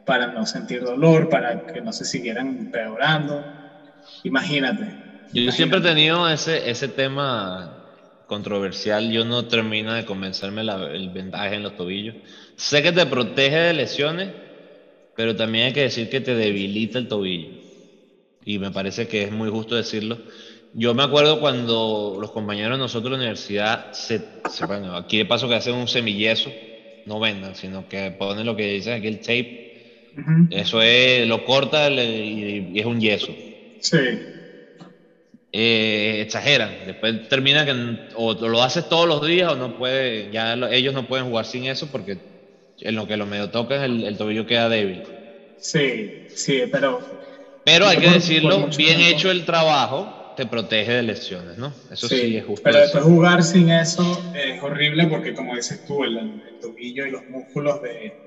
[0.08, 3.46] para no sentir dolor, para que no se siguieran empeorando.
[4.24, 4.82] Imagínate.
[5.34, 5.52] Yo imagínate.
[5.52, 7.84] siempre he tenido ese, ese tema
[8.26, 12.15] controversial, yo no termino de convencerme la, el vendaje en los tobillos.
[12.56, 14.30] Sé que te protege de lesiones,
[15.15, 17.50] pero también hay que decir que te debilita el tobillo.
[18.43, 20.17] Y me parece que es muy justo decirlo
[20.74, 25.17] yo me acuerdo cuando los compañeros de nosotros de la universidad, se, se, bueno, aquí
[25.17, 26.52] de paso que hacen un semilleso,
[27.06, 29.66] no vendan, sino que ponen lo que dicen aquí el tape.
[30.17, 30.47] Uh -huh.
[30.49, 33.34] Eso es, lo corta y, y, es un yeso.
[33.80, 33.97] Sí.
[35.51, 36.71] Eh, exageran.
[36.86, 37.73] Después termina que
[38.15, 41.45] o lo haces todos los días o no puede, ya lo, ellos no pueden jugar
[41.45, 42.17] sin eso porque
[42.80, 45.03] en lo que lo medio tocan el, el tobillo queda débil.
[45.58, 46.99] Sí, sí, pero.
[47.63, 49.17] Pero hay que decirlo, bien tiempo.
[49.17, 51.73] hecho el trabajo, te protege de lesiones, ¿no?
[51.91, 52.62] Eso sí, sí es justo.
[52.63, 57.12] Pero después jugar sin eso es horrible porque, como dices tú, el, el tobillo y
[57.12, 58.27] los músculos de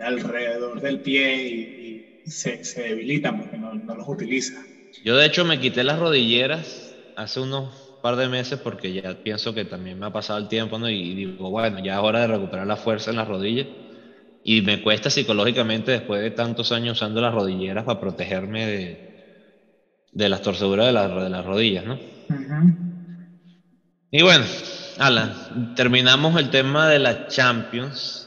[0.00, 4.64] alrededor del pie y, y se, se, debilitan porque no, no, los utilizas.
[5.04, 9.54] Yo, de hecho, me quité las rodilleras hace unos par de meses porque ya pienso
[9.54, 10.88] que también me ha pasado el tiempo, ¿no?
[10.88, 13.66] Y digo, bueno, ya es hora de recuperar la fuerza en las rodillas.
[14.44, 19.14] Y me cuesta psicológicamente, después de tantos años usando las rodilleras para protegerme de
[20.14, 21.94] de las torceduras de, la, de las rodillas, ¿no?
[21.94, 22.76] Uh -huh.
[24.10, 24.44] Y bueno,
[24.98, 28.23] Alan, terminamos el tema de la Champions.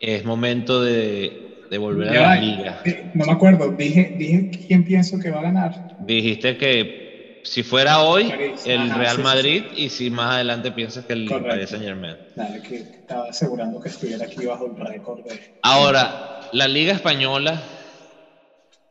[0.00, 2.80] Es momento de, de volver ya, a la liga.
[2.84, 5.96] Eh, no me acuerdo, dije, dije quién pienso que va a ganar.
[5.98, 8.62] Dijiste que si fuera hoy París.
[8.66, 9.84] el Ajá, Real sí, Madrid sí.
[9.84, 12.16] y si más adelante piensas que el Paris Saint Germain.
[12.34, 15.40] Dale, que estaba asegurando que estuviera aquí bajo el récord de...
[15.62, 17.62] Ahora, la Liga Española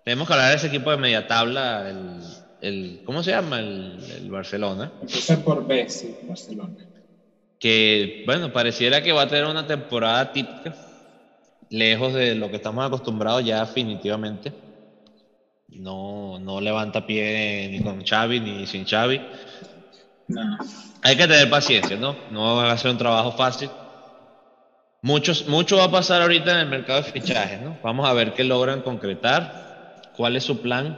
[0.06, 2.20] tenemos que hablar de ese equipo de media tabla, el,
[2.62, 3.60] el ¿cómo se llama?
[3.60, 4.92] El, el Barcelona.
[5.02, 6.76] Empieza por B, sí, Barcelona.
[7.60, 10.76] Que, bueno, pareciera que va a tener una temporada típica,
[11.76, 14.54] lejos de lo que estamos acostumbrados ya definitivamente.
[15.70, 19.22] No, no levanta pie ni con Xavi ni sin Xavi.
[20.30, 20.58] No.
[21.02, 22.16] Hay que tener paciencia, ¿no?
[22.32, 23.70] No va a ser un trabajo fácil.
[25.02, 27.78] Muchos, mucho va a pasar ahorita en el mercado de fichajes, ¿no?
[27.84, 30.98] Vamos a ver qué logran concretar cuál es su plan.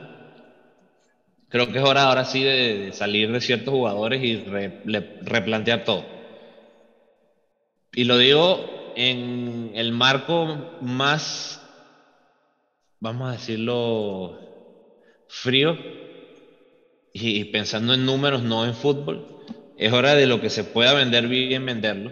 [1.50, 5.18] Creo que es hora ahora sí de, de salir de ciertos jugadores y re, le,
[5.24, 6.06] replantear todo.
[7.94, 11.62] Y lo digo en el marco más,
[13.00, 14.36] vamos a decirlo,
[15.28, 15.78] frío
[17.14, 19.24] y pensando en números, no en fútbol.
[19.78, 22.12] Es hora de lo que se pueda vender bien, venderlo,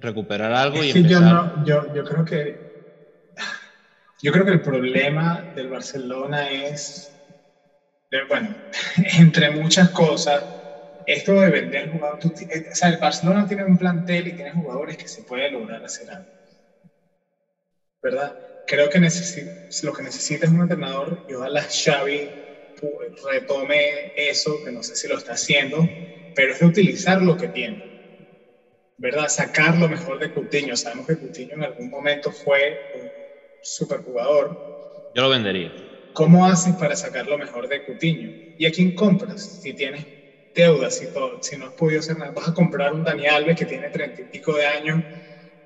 [0.00, 1.22] recuperar algo es y empezar.
[1.22, 2.58] Yo, no, yo, yo creo que
[4.22, 7.14] yo creo que el problema del Barcelona es
[8.28, 8.54] bueno,
[9.18, 10.44] entre muchas cosas,
[11.06, 14.96] esto de vender jugadores, eh, o sea, el Barcelona tiene un plantel y tiene jugadores
[14.96, 16.30] que se puede lograr hacer algo.
[18.02, 18.36] ¿Verdad?
[18.64, 22.36] Creo que lo que necesita es un entrenador y ojalá Xavi
[23.22, 25.94] retome eso, que no sé si lo está haciendo,
[26.34, 27.82] pero es de utilizar lo que tiene.
[28.96, 29.28] ¿Verdad?
[29.28, 30.76] Sacar lo mejor de Coutinho.
[30.76, 33.12] Sabemos que Coutinho en algún momento fue un
[33.60, 34.56] superjugador.
[35.12, 35.74] Yo lo vendería.
[36.12, 38.32] ¿Cómo haces para sacar lo mejor de Coutinho?
[38.56, 39.58] ¿Y a quién compras?
[39.60, 40.06] Si tienes
[40.54, 43.56] deudas y todo, si no has podido hacer nada, vas a comprar un Dani Alves
[43.56, 45.02] que tiene treinta y pico de años.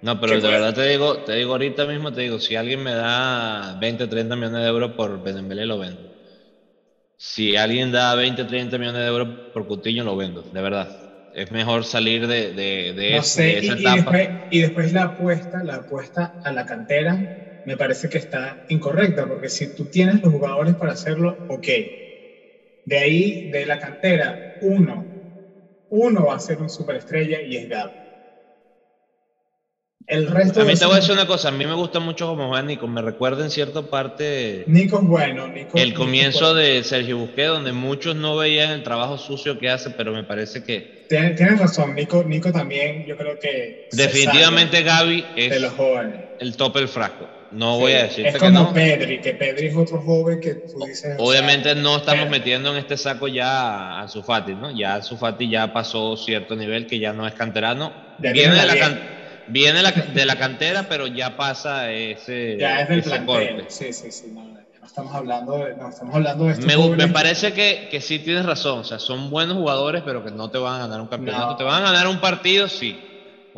[0.01, 2.95] No, pero de verdad te digo, te digo ahorita mismo, te digo, si alguien me
[2.95, 6.09] da 20, 30 millones de euros por Dembélé, lo vendo.
[7.17, 10.89] Si alguien da 20, 30 millones de euros por Coutinho, lo vendo, de verdad.
[11.33, 13.97] Es mejor salir de, de, de, esa etapa.
[13.97, 17.19] después, y después la apuesta, la apuesta a la cantera,
[17.65, 21.67] me parece que está incorrecta, porque si tú tienes los jugadores para hacerlo, ok.
[22.85, 25.07] De ahí, de la cantera, uno,
[25.91, 27.91] uno va a ser un superestrella y es Gab.
[30.07, 32.27] El resto a mí te voy a decir una cosa, a mí me gusta mucho
[32.29, 36.83] como juega Nico, me recuerda en cierta parte Nico es bueno, Nico, el comienzo de
[36.83, 41.07] Sergio Busqué, donde muchos no veían el trabajo sucio que hace, pero me parece que...
[41.09, 43.87] Tienes, razón, Nico, Nico también, yo creo que...
[43.91, 46.25] Definitivamente Gaby es de los jóvenes.
[46.39, 47.38] el top del frasco.
[47.51, 51.17] No voy a decir es como Pedri, que Pedri es otro joven que tú dices.
[51.19, 54.71] Obviamente no estamos metiendo en este saco ya a Sufati, ¿no?
[54.71, 57.93] Ya Sufati ya pasó cierto nivel que ya no es canterano.
[58.19, 58.99] viene de la,
[59.49, 59.81] viene
[60.15, 62.57] de la cantera, pero ya pasa ese.
[62.59, 63.65] Ya es del.
[63.69, 64.33] Sí, sí, sí.
[64.33, 68.45] No, estamos hablando de, no estamos hablando de me, me, parece que, que, sí tienes
[68.45, 68.81] razón.
[68.81, 71.57] O sea, son buenos jugadores, pero que no te van a ganar un campeonato.
[71.57, 73.05] Te van a ganar un partido, sí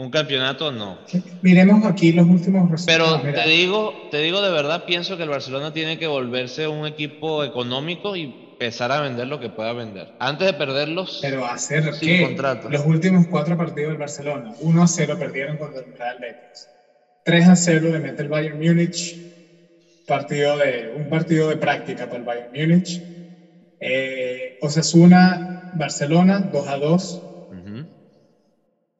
[0.01, 0.97] un campeonato no.
[1.43, 3.21] Miremos aquí los últimos resultados.
[3.23, 6.87] Pero te digo, te digo de verdad, pienso que el Barcelona tiene que volverse un
[6.87, 10.09] equipo económico y empezar a vender lo que pueda vender.
[10.19, 11.19] Antes de perderlos.
[11.21, 12.23] Pero hacer qué?
[12.23, 12.71] Contrato.
[12.71, 14.55] Los últimos cuatro partidos del Barcelona.
[14.61, 16.71] 1 a 0 perdieron contra el Real Betis.
[17.23, 19.19] 3 a 0 le mete el Bayern Múnich.
[20.07, 23.03] Partido de, un partido de práctica para el Bayern Múnich.
[23.79, 27.27] Eh, Osasuna, Barcelona, 2 a 2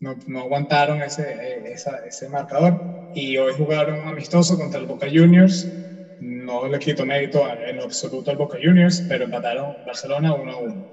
[0.01, 1.75] no, no aguantaron ese, eh,
[2.07, 2.81] ese marcador
[3.13, 5.73] y hoy jugaron amistoso contra el Boca Juniors.
[6.19, 10.85] No le quito mérito en absoluto al Boca Juniors, pero empataron Barcelona 1 a 1.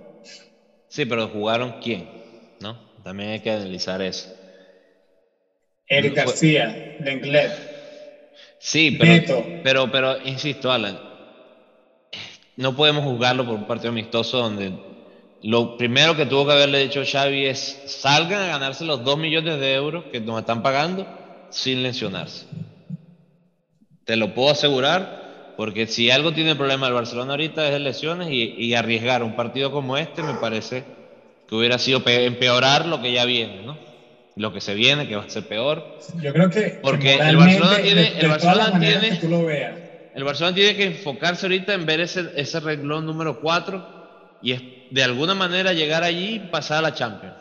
[0.88, 2.08] Sí, pero jugaron quién,
[2.62, 2.80] ¿no?
[3.04, 4.30] También hay que analizar eso.
[5.88, 7.52] Eric García, Lenglet.
[8.60, 10.98] Sí, pero, pero, pero, insisto, Alan,
[12.56, 14.87] no podemos jugarlo por un partido amistoso donde
[15.44, 19.60] lo primero que tuvo que haberle dicho Xavi es salgan a ganarse los 2 millones
[19.60, 21.08] de euros que nos están pagando
[21.50, 22.46] sin lesionarse.
[24.06, 28.74] Te lo puedo asegurar, porque si algo tiene problema el Barcelona ahorita es lesiones y,
[28.74, 30.84] arriesgar un partido como este me parece
[31.48, 33.78] que hubiera sido empeorar lo que ya viene, ¿no?
[34.36, 35.98] Lo que se viene, que va a ser peor.
[36.22, 39.20] Yo creo que porque el Barcelona tiene, el Barcelona tiene,
[40.14, 43.98] el Barcelona tiene que enfocarse ahorita en ver ese, ese reglón número 4
[44.42, 47.36] y es de alguna manera llegar allí y pasar a la Champions.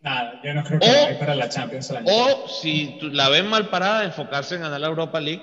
[0.00, 1.92] Nada, yo no creo que o, para la Champions.
[2.04, 5.42] o si la ven mal parada, enfocarse en ganar la Europa League.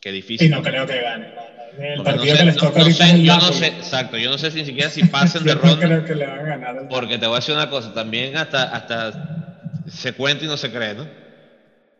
[0.00, 0.48] Qué difícil.
[0.48, 1.32] Y no creo que gane.
[1.78, 4.58] El partido que les toca ahorita es Yo no sé, exacto, yo no sé si
[4.58, 5.78] ni siquiera si pasen de ronda.
[5.78, 6.88] creo que le van a ganar.
[6.88, 9.12] Porque te voy a decir una cosa, también hasta, hasta
[9.88, 11.06] se cuenta y no se cree, ¿no?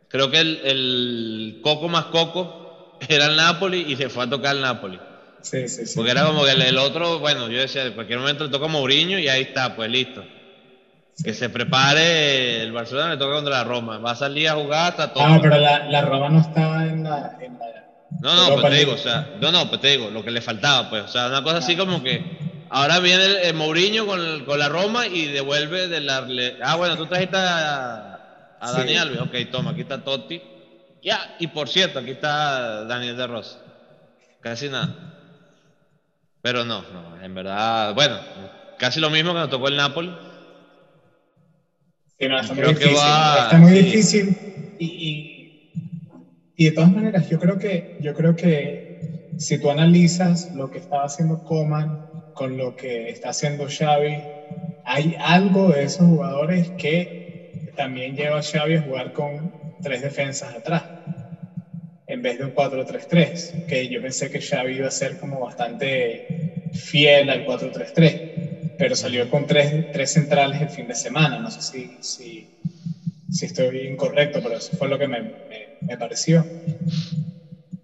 [0.08, 4.56] Creo que el, el coco más coco era el Napoli y se fue a tocar
[4.56, 4.98] el Napoli.
[5.42, 5.92] Sí, sí, sí.
[5.96, 8.68] Porque era como que el, otro, bueno, yo decía, en cualquier momento le toca a
[8.68, 10.24] Mourinho y ahí está, pues listo.
[11.22, 13.98] Que se prepare el Barcelona, le toca contra la Roma.
[13.98, 15.24] Va a salir a jugar hasta todo.
[15.24, 17.36] Ah, pero la, la Roma no estaba en la.
[17.40, 17.58] En
[18.20, 20.40] no, no, pues te digo, o sea, no, no, pues te digo, lo que le
[20.40, 24.58] faltaba, pues, o sea, una cosa así como que ahora viene el, Mourinho con, con,
[24.58, 26.26] la Roma y devuelve de la.
[26.62, 30.42] ah, bueno, tú trajiste a, a Daniel, ok, toma, aquí está Totti.
[31.02, 33.58] Ya, y por cierto, aquí está Daniel de Rosa.
[34.40, 34.94] Casi nada.
[36.42, 38.18] Pero no, no, en verdad, bueno,
[38.78, 40.10] casi lo mismo que nos tocó el Napoli.
[42.18, 42.94] Sí, no, está muy difícil.
[42.94, 44.36] está muy difícil.
[44.78, 45.52] Y, y,
[46.56, 48.84] y, de todas maneras, yo creo que, yo creo que
[49.38, 51.98] si tú analizas lo que estaba haciendo Coman
[52.32, 54.30] con lo que está haciendo Xavi,
[54.82, 57.12] hay algo de esos jugadores que
[57.76, 60.89] también lleva a Xavi a jugar con tres defensas atrás
[62.10, 66.24] en vez de un 4-3-3, que yo pensé que Xavi iba a ser como bastante
[66.72, 68.24] fiel al 4-3-3,
[68.76, 72.50] pero salió con tres, tres, centrales el fin de semana, no sé si, si,
[73.28, 76.48] si estoy incorrecto, pero eso fue lo que me, me, pareció.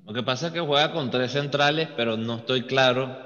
[0.04, 3.16] Lo que pasa es que juega con tres centrales, pero no estoy claro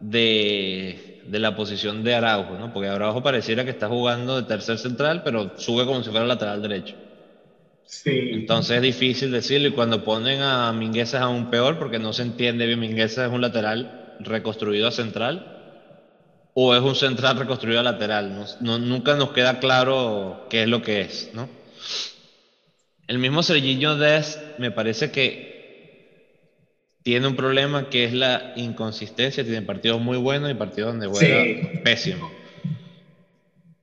[0.00, 2.72] de, de la posición de Araujo, ¿no?
[2.72, 6.60] Porque Araujo pareciera que está jugando de tercer central, pero sube como si fuera lateral
[6.60, 6.96] derecho.
[7.86, 8.30] Sí.
[8.32, 12.22] Entonces es difícil decirlo y cuando ponen a Mingueza es aún peor porque no se
[12.22, 12.80] entiende bien.
[12.80, 15.50] Mingueza es un lateral reconstruido a central
[16.54, 18.46] o es un central reconstruido a lateral.
[18.60, 21.48] No, nunca nos queda claro qué es lo que es, ¿no?
[23.06, 25.54] El mismo Serginho Dest me parece que
[27.02, 29.44] tiene un problema que es la inconsistencia.
[29.44, 32.30] Tiene partidos muy buenos y partidos donde juega pésimo.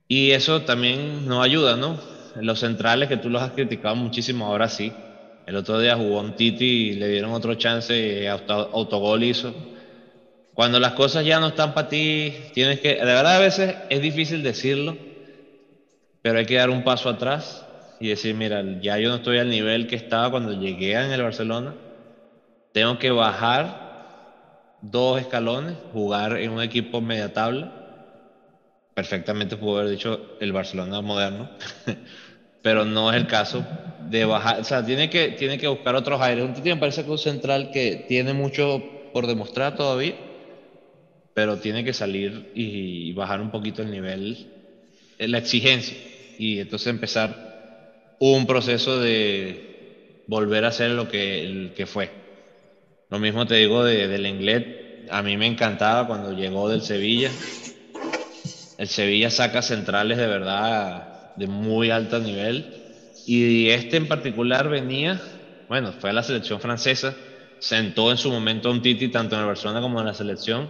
[0.08, 2.00] Y eso también nos ayuda, ¿no?
[2.34, 4.92] Los centrales que tú los has criticado muchísimo, ahora sí.
[5.46, 9.54] El otro día jugó un Titi y le dieron otro chance autogol hizo.
[10.54, 12.94] Cuando las cosas ya no están para ti, tienes que.
[12.96, 14.98] De verdad, a veces es difícil decirlo,
[16.22, 17.68] pero hay que dar un paso atrás
[17.98, 21.22] y decir: Mira, ya yo no estoy al nivel que estaba cuando llegué en el
[21.22, 21.76] Barcelona
[22.72, 23.82] tengo que bajar
[24.80, 27.72] dos escalones, jugar en un equipo media tabla.
[28.94, 31.50] Perfectamente puedo haber dicho el Barcelona moderno,
[32.62, 33.64] pero no es el caso
[34.10, 34.60] de bajar.
[34.60, 36.44] O sea, tiene que, tiene que buscar otros aires.
[36.44, 38.82] Un me parece que un central que tiene mucho
[39.12, 40.14] por demostrar todavía,
[41.34, 44.46] pero tiene que salir y bajar un poquito el nivel,
[45.18, 45.96] la exigencia,
[46.38, 52.10] y entonces empezar un proceso de volver a ser lo que, el que fue.
[53.08, 54.64] Lo mismo te digo de, del inglés.
[55.10, 57.30] A mí me encantaba cuando llegó del Sevilla.
[58.82, 62.66] El Sevilla saca centrales de verdad de muy alto nivel.
[63.28, 65.22] Y este en particular venía,
[65.68, 67.14] bueno, fue a la selección francesa,
[67.60, 70.68] sentó en su momento a un Titi tanto en el Barcelona como en la selección.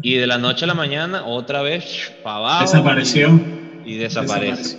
[0.00, 2.62] Y de la noche a la mañana, otra vez, para abajo.
[2.62, 3.40] Desapareció.
[3.84, 4.78] Y, desaparece.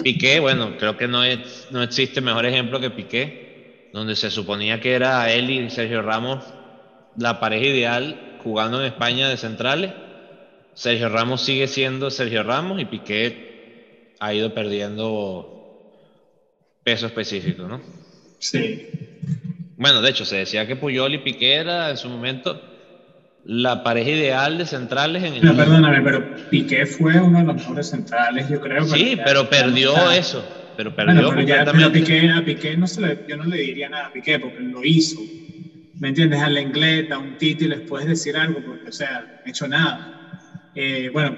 [0.00, 1.22] Piqué, bueno, creo que no,
[1.72, 6.44] no existe mejor ejemplo que Piqué donde se suponía que era él y Sergio Ramos
[7.16, 9.90] la pareja ideal jugando en España de centrales.
[10.74, 15.54] Sergio Ramos sigue siendo Sergio Ramos y Piqué ha ido perdiendo
[16.82, 17.80] peso específico, ¿no?
[18.38, 18.88] Sí.
[19.76, 22.60] Bueno, de hecho, se decía que Puyol y Piqué era en su momento
[23.44, 25.44] la pareja ideal de centrales en el.
[25.44, 28.84] No, perdóname, pero Piqué fue uno de los mejores centrales, yo creo.
[28.84, 30.44] Sí, pero perdió eso.
[30.76, 34.12] Pero perdió bueno, Piqué, a Piqué no se le, yo no le diría nada a
[34.12, 35.24] Piqué porque lo hizo.
[36.00, 36.40] ¿Me entiendes?
[36.40, 40.10] Al inglés, a un Titi les puedes decir algo porque, o sea, no hecho nada.
[40.74, 41.36] Eh, bueno,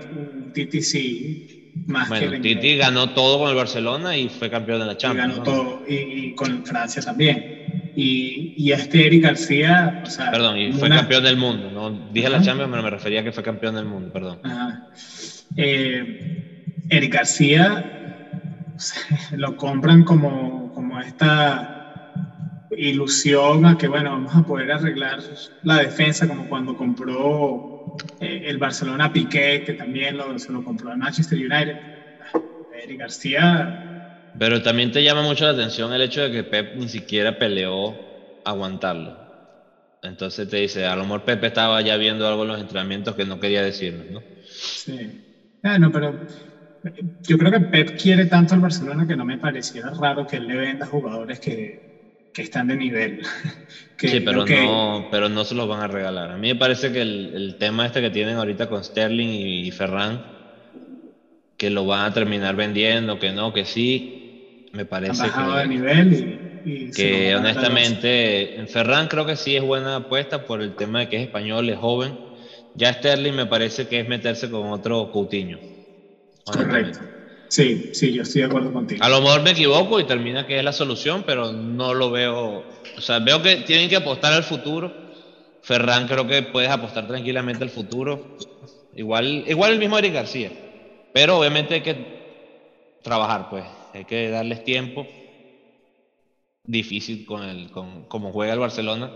[0.53, 1.39] Titi sí,
[1.87, 5.35] más bueno, que Titi ganó todo con el Barcelona y fue campeón de la Champions.
[5.35, 7.45] ganó todo, y, con Francia también.
[7.95, 11.71] Y, y este Eric García, o sea, Perdón, y fue campeón del mundo.
[11.71, 14.39] No dije la Champions, pero me refería a que fue campeón del mundo, perdón.
[15.57, 16.05] Eh,
[16.89, 17.85] Eric García
[19.33, 21.69] lo compran como, como esta
[22.71, 25.19] ilusión a que, bueno, vamos a poder arreglar
[25.63, 27.65] la defensa como cuando compró
[28.21, 31.79] el Barcelona Piqué, que también lo, se lo compró el Manchester United.
[32.83, 33.75] Eric García.
[34.39, 37.99] Pero también te llama mucho la atención el hecho de que Pep ni siquiera peleó
[38.45, 39.17] aguantarlo.
[40.03, 43.25] Entonces te dice, a lo mejor Pep estaba ya viendo algo en los entrenamientos que
[43.25, 44.25] no quería decirnos, ¿no?
[44.41, 45.21] Sí.
[45.63, 46.21] Bueno, pero
[47.27, 50.47] yo creo que Pep quiere tanto al Barcelona que no me pareciera raro que él
[50.47, 51.86] le venda jugadores que,
[52.37, 53.23] que están de nivel.
[53.99, 56.31] sí, pero, no, pero no se los van a regalar.
[56.31, 59.71] A mí me parece que el, el tema este que tienen ahorita con Sterling y,
[59.71, 60.23] Ferran,
[61.57, 66.13] que lo van a terminar vendiendo, que no, que sí, me parece que, de nivel
[66.63, 71.09] y, que honestamente en Ferran creo que sí es buena apuesta por el tema de
[71.09, 72.19] que es español, es joven.
[72.75, 75.59] Ya Sterling me parece que es meterse con otro Coutinho.
[76.45, 77.16] Correcto.
[77.49, 79.03] Sí, sí, yo estoy de acuerdo contigo.
[79.05, 82.65] A lo mejor me equivoco y termina que es la solución, pero no lo veo.
[82.97, 84.93] O sea, veo que tienen que apostar al futuro.
[85.63, 88.37] Ferran creo que puedes apostar tranquilamente al futuro.
[88.95, 90.51] Igual, igual el mismo Eric García.
[91.13, 91.97] Pero obviamente hay que
[93.03, 93.65] trabajar, pues.
[93.95, 95.07] Hay que darles tiempo.
[96.65, 99.11] Difícil con el, con cómo juega el Barcelona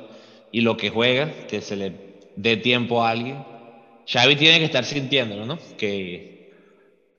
[0.52, 1.92] y lo que juega, que se le
[2.36, 3.44] dé tiempo a alguien.
[4.06, 5.58] Xavi tiene que estar sintiéndolo, ¿no?
[5.76, 6.29] Que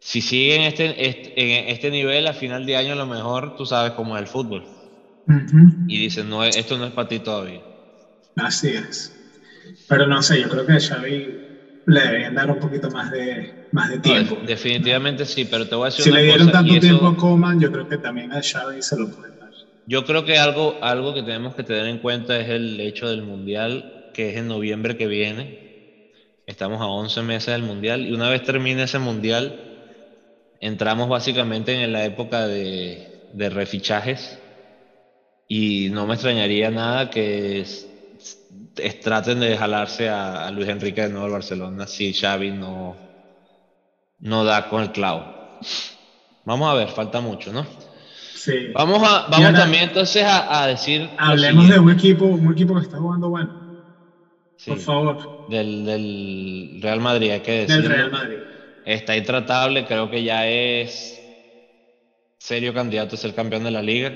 [0.01, 3.67] si sigue en este, este, este nivel a final de año, a lo mejor tú
[3.67, 4.63] sabes cómo es el fútbol.
[5.87, 7.61] Y dicen, no, esto no es para ti todavía.
[8.35, 9.13] Así es.
[9.87, 11.29] Pero no sé, yo creo que a Xavi
[11.85, 14.39] le deberían dar un poquito más de, más de tiempo.
[14.43, 16.23] definitivamente sí, pero te voy a decir si una cosa.
[16.23, 19.07] Si le dieron tanto tiempo a Coman, yo creo que también a Xavi se lo
[19.11, 19.51] pueden dar.
[19.85, 23.21] Yo creo que algo, algo que tenemos que tener en cuenta es el hecho del
[23.21, 25.59] Mundial, que es en noviembre que viene.
[26.47, 29.70] Estamos a 11 meses del Mundial y una vez termine ese Mundial
[30.61, 34.39] entramos básicamente en la época de, refichajes
[35.47, 37.65] y no me extrañaría nada que
[39.03, 42.95] traten de jalarse a, Luis Enrique de nuevo al Barcelona si Xavi no,
[44.19, 45.59] no da con el clavo.
[46.45, 47.65] Vamos a ver, falta mucho, ¿no?
[48.35, 48.71] Sí.
[48.73, 51.09] Vamos, a, vamos también entonces a, decir.
[51.17, 53.61] Hablemos de un equipo, un equipo que está jugando bueno.
[54.65, 55.47] Por favor.
[55.49, 57.81] Del, del, Real Madrid, hay que decir.
[57.81, 58.37] Del Real Madrid.
[58.85, 61.21] Está intratable, creo que ya es
[62.37, 64.11] serio candidato a ser campeón de la liga.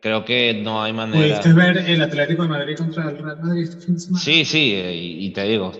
[0.00, 1.40] Creo que no hay manera.
[1.40, 4.22] ¿Pudiste ver el Atlético de Madrid contra el Real Madrid este fin de semana?
[4.22, 5.72] Sí, sí, y, te digo,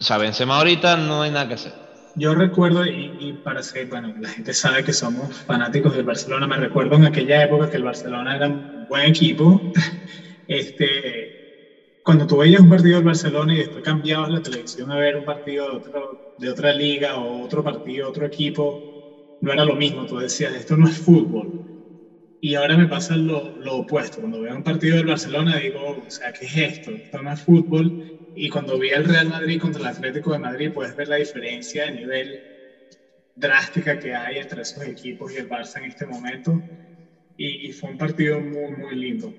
[0.00, 1.72] o sea, Benzema ahorita no hay nada que hacer.
[2.14, 6.46] Yo recuerdo, y, y, para que, bueno, la gente sabe que somos fanáticos del Barcelona,
[6.46, 9.62] me recuerdo en aquella época que el Barcelona era un buen equipo.
[10.46, 11.31] este,
[12.02, 15.24] cuando tú veías un partido del Barcelona y después cambiabas la televisión a ver un
[15.24, 18.82] partido de, otro, de otra liga o otro partido, otro equipo,
[19.40, 20.06] no era lo mismo.
[20.06, 21.54] Tú decías, esto no es fútbol
[22.44, 24.20] y ahora me pasa lo, lo, opuesto.
[24.20, 26.96] Cuando veo un partido del Barcelona digo, o sea, ¿qué es esto?
[26.96, 27.96] Esto no es fútbol.
[28.34, 31.84] Y cuando vi al Real Madrid contra el Atlético de Madrid, puedes ver la diferencia
[31.84, 32.42] de nivel
[33.34, 36.64] drástica que hay entre esos equipos y el Barça en este momento.
[37.36, 39.36] Y, fue un partido muy, muy lindo.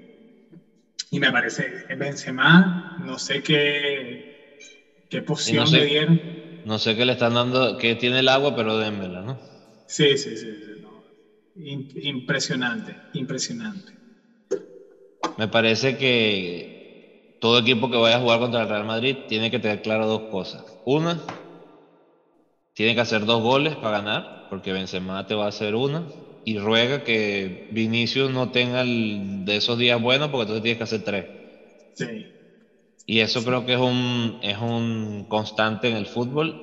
[1.14, 4.24] Y me parece, Benzema, no sé qué,
[5.09, 6.20] qué posición le dieron.
[6.64, 9.38] No sé qué le están dando, que tiene el agua, pero démela, ¿no?
[9.86, 10.47] Sí, sí, sí.
[11.97, 13.93] Impresionante, impresionante.
[15.38, 16.72] Me parece que
[17.38, 20.24] todo equipo que vaya a jugar contra el Real Madrid tiene que tener claro dos
[20.32, 20.64] cosas.
[20.84, 21.22] Una,
[22.74, 26.07] tiene que hacer dos goles para ganar, porque Benzema te va a hacer una.
[26.46, 31.04] Y ruega que Vinicius no tenga de esos días buenos, porque entonces tienes que hacer
[31.04, 31.26] tres.
[31.96, 32.28] Sí.
[33.06, 36.56] Y eso creo que es un, es un constante en el fútbol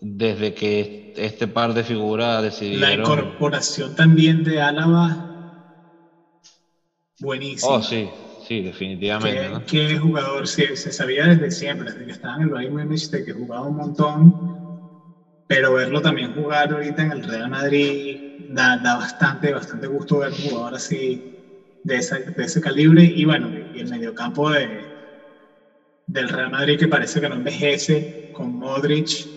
[0.00, 2.86] desde que este par de figuras decidieron...
[2.86, 5.16] La incorporación también de Álava,
[7.20, 7.72] buenísimo.
[7.72, 8.08] Oh, sí,
[8.46, 9.64] sí, definitivamente.
[9.66, 10.46] ¿Qué, jugador?
[10.48, 13.66] Se, se, sabía desde siempre, desde que estaba en el Bayern Múnich, de que jugaba
[13.66, 14.34] un montón,
[15.46, 20.32] pero verlo también jugar ahorita en el Real Madrid da, da bastante, bastante gusto ver
[20.32, 21.22] un jugador así
[21.82, 21.96] de,
[22.34, 24.88] de ese calibre y bueno, y el mediocampo de,
[26.06, 29.28] del Real Madrid que parece que no envejece con Modric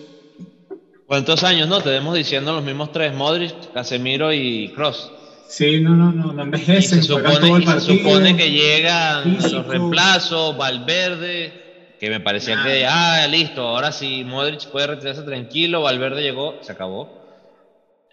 [1.10, 1.80] ¿Cuántos años, no?
[1.80, 5.10] Te vemos diciendo los mismos tres, Modric, Casemiro y Cross.
[5.48, 7.02] Sí, no, no, no, no envejece.
[7.02, 11.52] se supone, que llegan los reemplazos, Valverde,
[11.98, 16.70] que me parecía que, ah, listo, ahora sí, Modric puede retirarse tranquilo, Valverde llegó, se
[16.70, 17.19] acabó.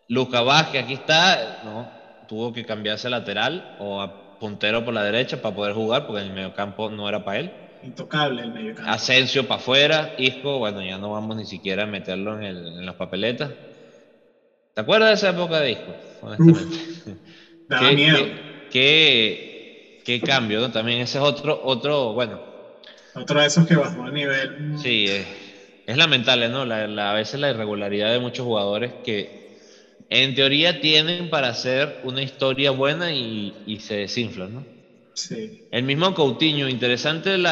[0.07, 1.89] Luca Vázquez, aquí está, no,
[2.27, 6.27] tuvo que cambiarse lateral o a puntero por la derecha para poder jugar, porque en
[6.27, 7.51] el mediocampo no era para él
[7.83, 8.91] intocable el medio campo.
[8.91, 12.85] Asensio para afuera, Isco, bueno, ya no vamos ni siquiera a meterlo en, el, en
[12.85, 13.51] las papeletas.
[14.73, 15.95] ¿Te acuerdas de esa época de Isco?
[17.67, 18.19] daba miedo.
[18.71, 20.71] Qué, qué, cambio, ¿no?
[20.71, 22.41] También ese es otro, otro, bueno.
[23.15, 24.77] Otro de esos que bajó a nivel.
[24.77, 26.65] Sí, es, lamentable, ¿no?
[26.65, 29.46] La, a veces la irregularidad de muchos jugadores que
[30.09, 34.67] en teoría tienen para hacer una historia buena y, y se desinflan, ¿no?
[35.71, 37.45] El mismo Coutinho, interesante el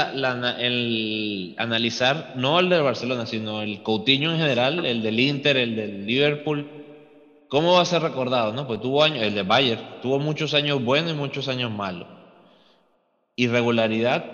[1.58, 6.06] analizar, no el de Barcelona, sino el Coutinho en general, el del Inter, el del
[6.06, 6.70] Liverpool.
[7.48, 8.54] ¿Cómo va a ser recordado?
[8.54, 8.66] No?
[8.68, 12.10] Pues tuvo años, el de Bayern, tuvo muchos años buenos y muchos años malos.
[13.38, 14.26] Irregularidad,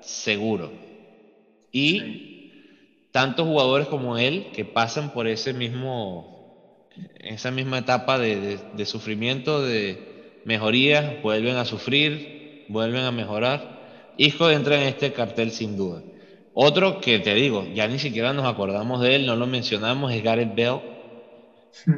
[0.00, 0.74] seguro.
[1.72, 2.16] Y
[3.12, 6.41] tantos jugadores como él que pasan por ese mismo,
[7.20, 14.12] esa misma etapa de, de sufrimiento, de mejoría, vuelven a sufrir, vuelven a mejorar.
[14.16, 16.02] Isco entra en este cartel sin duda.
[16.54, 20.22] Otro que te digo, ya ni siquiera nos acordamos de él, no lo mencionamos, es
[20.22, 20.80] Gareth Bell.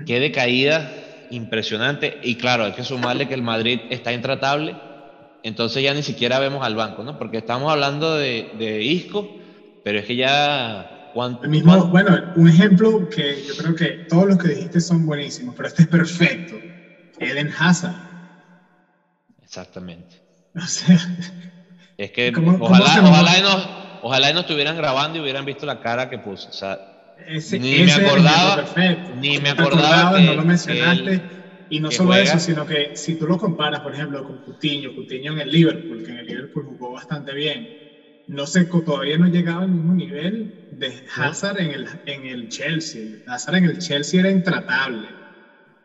[0.07, 0.93] Qué decaída
[1.31, 2.19] impresionante.
[2.23, 4.77] Y claro, hay que sumarle que el Madrid está intratable.
[5.43, 7.19] Entonces ya ni siquiera vemos al banco, ¿no?
[7.19, 9.29] Porque estamos hablando de, Isco,
[9.83, 10.91] pero es que ya...
[11.15, 15.55] ¿cuánto, mismo, bueno, un ejemplo que yo creo que todos los que dijiste son buenísimos,
[15.57, 16.57] pero este es perfecto.
[17.19, 17.95] Eden Hazard.
[19.41, 20.17] Exactamente.
[21.97, 23.03] es que ojalá,
[24.03, 26.51] ojalá, y nos, estuvieran grabando y hubieran visto la cara que puso.
[26.51, 26.77] O sea,
[27.53, 28.65] ni, me acordaba,
[29.15, 30.19] ni me acordaba.
[30.19, 31.25] no lo mencionaste.
[31.69, 35.33] y no solo eso, sino que si tú lo comparas, por ejemplo, con Coutinho, Coutinho
[35.33, 37.71] en el Liverpool, que en el Liverpool jugó bastante bien,
[38.27, 43.19] no sé, todavía no llegaba al mismo nivel de Hazard en el, en el Chelsea.
[43.27, 45.09] Hazard en el Chelsea era intratable.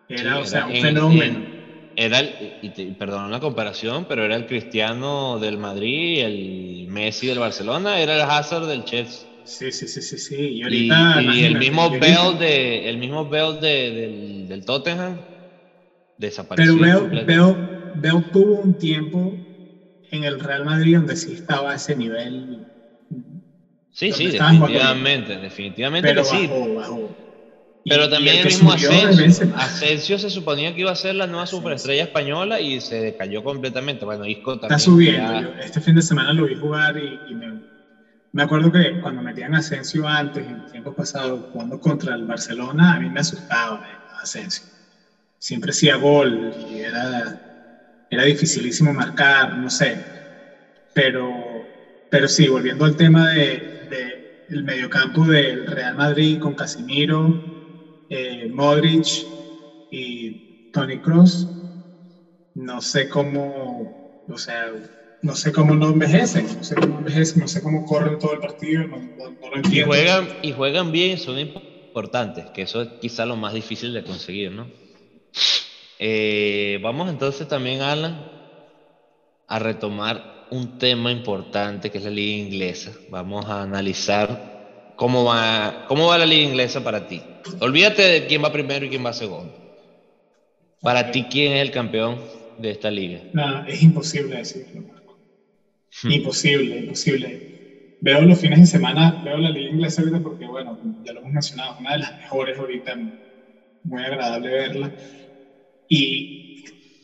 [0.07, 1.59] Era, o sea, un fenómeno
[1.99, 7.39] era el, y, perdón la comparación, pero era el Cristiano del Madrid, el Messi del
[7.39, 9.27] Barcelona, era el Hazard del Chelsea.
[9.43, 10.35] Sí, sí, sí, sí, sí.
[10.35, 15.19] Y, ahorita, y, el mismo Bell de, el mismo Bell de, del, del, Tottenham
[16.17, 17.09] desapareció.
[17.09, 19.35] Pero Bell, Bell, tuvo un tiempo
[20.11, 22.65] en el Real Madrid donde sí estaba ese nivel.
[23.91, 26.47] Sí, sí, definitivamente, definitivamente pero que sí.
[26.75, 27.15] Bajó,
[27.83, 32.03] Pero también el, mismo Asensio, Asensio, se suponía que iba a ser la nueva superestrella
[32.03, 34.05] española y se decayó completamente.
[34.05, 34.77] Bueno, Isco también.
[34.77, 35.53] Está subiendo.
[35.59, 37.59] este fin de semana lo vi jugar y, me,
[38.31, 42.99] me, acuerdo que cuando metían Asensio antes, en tiempos pasados, jugando contra el Barcelona, a
[42.99, 44.65] mí me asustaba eh, Asensio.
[45.39, 47.48] Siempre hacía gol y era
[48.09, 50.03] era dificilísimo marcar, no sé.
[50.93, 51.69] Pero,
[52.09, 57.39] pero sí, volviendo al tema de, de el mediocampo del Real Madrid con Casemiro,
[58.09, 59.05] eh, Modric
[59.89, 60.35] y
[60.71, 61.49] Tony Cross,
[62.55, 63.93] no sé cómo,
[64.27, 64.71] o sea,
[65.21, 68.39] no sé cómo no envejecen, no sé cómo envejecen, no sé cómo corren todo el
[68.39, 69.69] partido, no, lo entiendo.
[69.71, 74.03] Y juegan, y juegan bien, son importantes, que eso es quizá lo más difícil de
[74.03, 74.71] conseguir, ¿no?
[76.01, 78.25] Eh, vamos entonces también, Alan,
[79.47, 82.93] a retomar un tema importante que es la liga inglesa.
[83.09, 87.21] Vamos a analizar cómo va, cómo va la liga inglesa para ti.
[87.59, 89.53] Olvídate de quién va primero y quién va segundo.
[90.81, 92.17] Para ti, ¿quién es el campeón
[92.57, 93.19] de esta liga?
[93.33, 95.17] No, es imposible decirlo, Marco.
[96.01, 96.11] Hmm.
[96.11, 97.97] Imposible, imposible.
[97.99, 101.33] Veo los fines de semana, veo la liga inglesa ahorita porque, bueno, ya lo hemos
[101.33, 102.95] mencionado, una de las mejores ahorita,
[103.83, 104.93] muy agradable verla
[105.89, 106.29] y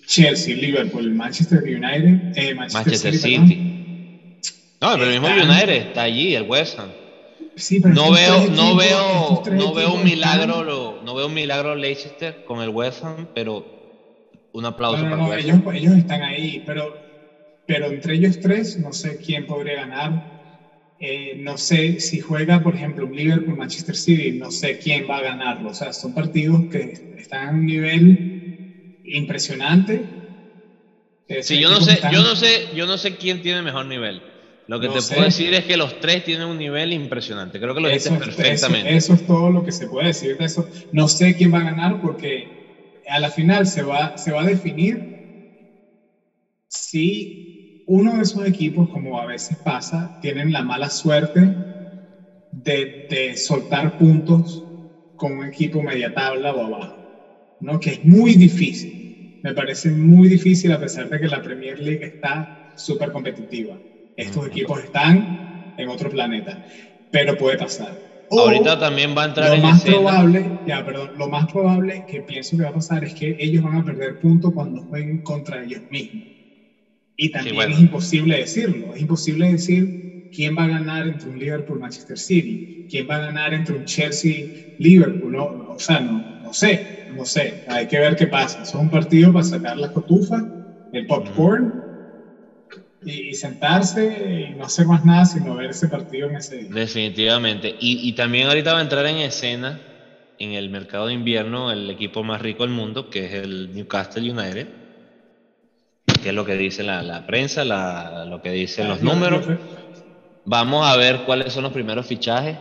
[0.06, 3.60] Chelsea, Liverpool, Manchester United, eh, Manchester, City.
[4.80, 6.92] No, pero el mismo United está allí, el West Ham.
[7.56, 12.44] Sí, pero no veo, no veo, no veo un milagro, no veo un milagro Leicester
[12.46, 13.66] con el West Ham, pero
[14.52, 16.94] un aplauso para no, ellos, ellos, están ahí, pero,
[17.66, 20.22] pero entre ellos tres no sé quién podría ganar.
[20.98, 25.18] Eh, no sé si juega, por ejemplo, un Liverpool, Manchester City, no sé quién va
[25.18, 25.70] a ganarlo.
[25.72, 28.25] O sea, son partidos que están a un nivel
[29.08, 30.08] impresionante.
[31.42, 34.24] Sí, yo no sé, yo no sé, yo no sé quién tiene mejor nivel.
[34.68, 37.60] Lo que te puedo decir es que los tres tienen un nivel impresionante.
[37.60, 38.96] Creo que lo dices perfectamente.
[38.96, 40.68] Eso, es todo lo que se puede decir de eso.
[40.92, 42.52] No sé quién va a ganar porque
[43.08, 45.06] a la final se va, se va a definir
[46.68, 47.36] si
[47.86, 51.56] uno de esos equipos, como a veces pasa, tienen la mala suerte
[52.50, 54.66] de, de soltar puntos
[55.14, 57.05] con un equipo media tabla o abajo.
[57.60, 57.80] ¿No?
[57.80, 58.96] que es muy difícil.
[59.42, 63.82] Me parece muy difícil a pesar de que la Premier League está súper competitiva.
[64.16, 65.38] Estos equipos están
[65.78, 66.62] en otro planeta,
[67.10, 68.00] pero puede pasar.
[68.30, 72.58] Ahorita también va a entrar lo más probable, ya, perdón, lo más probable que pienso
[72.58, 75.82] que va a pasar es que ellos van a perder puntos cuando jueguen contra ellos
[75.90, 76.28] mismos.
[77.16, 79.90] Y también es imposible decirlo, es imposible decir
[80.32, 83.86] quién va a ganar entre un Liverpool Manchester City, quién va a ganar entre un
[83.86, 84.48] Chelsea
[84.78, 88.62] Liverpool, o sea, no, no sé, no sé, hay que ver qué pasa.
[88.62, 90.46] Es un partido para sacar la cotufa,
[90.92, 91.74] el popcorn
[93.04, 96.70] y, sentarse y no hacer más nada sino ver ese partido en ese día.
[96.72, 97.76] Definitivamente.
[97.80, 99.82] Y, también ahorita va a entrar en escena
[100.38, 104.30] en el mercado de invierno el equipo más rico del mundo, que es el Newcastle
[104.30, 104.68] United,
[106.22, 109.48] que es lo que dice la, prensa, lo que dicen los números.
[110.44, 112.56] Vamos a ver cuáles son los primeros fichajes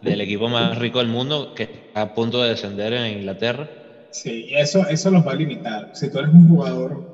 [0.00, 3.68] del equipo más rico del mundo que está a punto de descender en Inglaterra.
[4.10, 5.90] Sí, eso, eso los va a limitar.
[5.92, 7.04] Si tú eres un jugador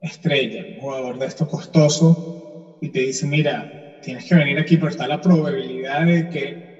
[0.00, 2.16] estrella, un jugador de esto costoso,
[2.80, 6.70] y te dice, mira, tienes que venir aquí, pero está la probabilidad de que...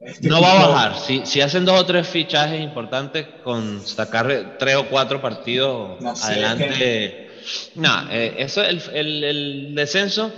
[0.00, 0.96] Este no va a bajar.
[0.96, 7.26] Si, si, hacen dos o tres fichajes importantes con sacar tres o cuatro partidos adelante...
[7.74, 10.30] No, eh, eso, el, el, el descenso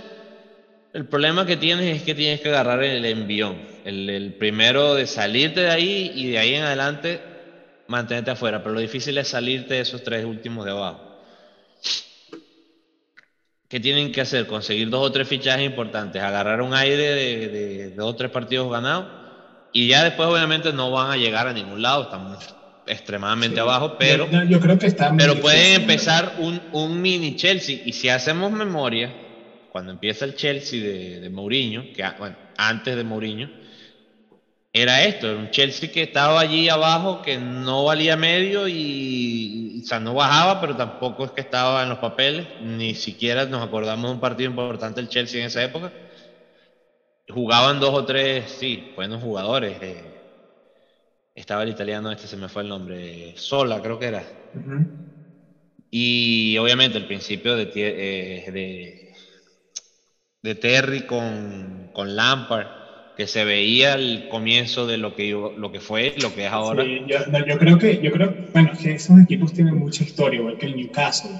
[0.93, 3.57] el problema que tienes es que tienes que agarrar el envión.
[3.85, 7.21] El, primero de salirte de ahí y de ahí en adelante
[7.87, 8.61] mantenerte afuera.
[8.61, 11.07] Pero lo difícil es salirte de esos tres últimos de abajo.
[13.69, 14.47] ¿Qué tienen que hacer?
[14.47, 19.07] Conseguir dos o tres fichajes importantes, agarrar un aire de, dos o tres partidos ganados
[19.71, 22.53] y ya después obviamente no van a llegar a ningún lado, estamos
[22.85, 28.09] extremadamente abajo, pero, yo, creo que pero pueden empezar un, un mini Chelsea y si
[28.09, 29.13] hacemos memoria,
[29.71, 33.49] cuando empieza el Chelsea de, de Mourinho, que bueno, antes de Mourinho,
[34.73, 39.87] era esto, era un Chelsea que estaba allí abajo, que no valía medio y, o
[39.87, 44.09] sea, no bajaba, pero tampoco es que estaba en los papeles, ni siquiera nos acordamos
[44.09, 45.91] de un partido importante del Chelsea en esa época.
[47.29, 49.77] Jugaban dos o tres, sí, buenos jugadores.
[49.81, 50.03] Eh,
[51.33, 54.23] estaba el italiano, este se me fue el nombre, Sola creo que era.
[55.89, 59.10] Y obviamente el principio de, eh, de
[60.41, 62.67] de Terry con, con Lampard,
[63.15, 66.83] que se veía el comienzo de lo que, lo que fue, lo que es ahora.
[66.83, 71.39] yo, creo que, yo creo, bueno, esos equipos tienen mucha historia, igual que el Newcastle.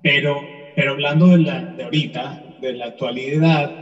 [0.00, 3.74] Pero, pero hablando de, la, de ahorita, de la actualidad,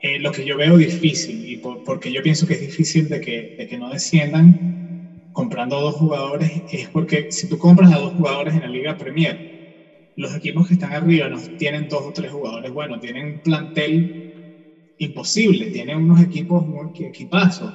[0.00, 3.52] eh, lo que yo veo difícil, y porque yo pienso que es difícil de que,
[3.56, 4.58] de que no desciendan
[5.32, 8.96] comprando a dos jugadores, es porque si tú compras a dos jugadores en la Liga
[8.96, 9.42] Premier,
[10.20, 14.12] los equipos que están arriba no tienen dos o tres jugadores bueno tienen un plantel
[14.98, 17.74] imposible, tienen unos equipos muy equipazos.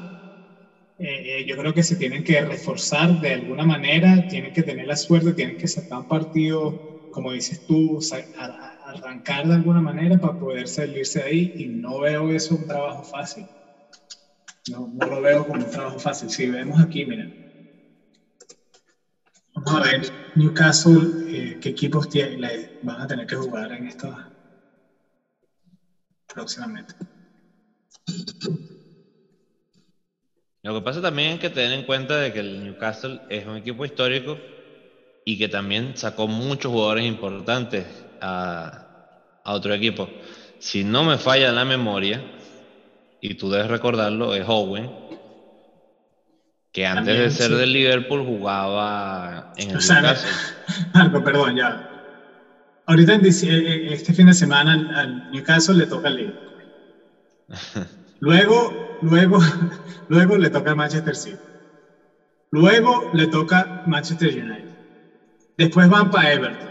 [0.98, 4.86] Eh, eh, yo creo que se tienen que reforzar de alguna manera, tienen que tener
[4.86, 6.80] la suerte, tienen que sacar un partido,
[7.10, 8.00] como dices tú,
[8.84, 13.04] arrancar de alguna manera para poder salirse de ahí y no veo eso un trabajo
[13.04, 13.50] fácil.
[14.70, 16.30] No, no lo veo como un trabajo fácil.
[16.30, 17.32] Si vemos aquí, mira.
[19.66, 20.02] Vamos a ver,
[20.36, 24.16] Newcastle, eh, qué equipos tiene, van a tener que jugar en esto
[26.28, 26.94] próximamente.
[30.62, 33.58] Lo que pasa también es que tener en cuenta de que el Newcastle es un
[33.58, 34.38] equipo histórico
[35.24, 37.88] y que también sacó muchos jugadores importantes
[38.22, 38.86] a,
[39.44, 40.08] a otro equipo.
[40.60, 42.24] Si no me falla la memoria,
[43.20, 45.15] y tú debes recordarlo, es Owen,
[46.76, 50.30] que antes de ser del Liverpool jugaba en el Newcastle.
[50.94, 51.82] Marco, perdón, ya.
[52.86, 56.64] Ahorita eh, eh, este fin de semana al Newcastle le toca el Liverpool.
[58.20, 59.40] Luego, luego,
[60.10, 61.38] luego le toca Manchester City.
[62.52, 64.76] Luego le toca Manchester United.
[65.58, 66.70] Después van para Everton.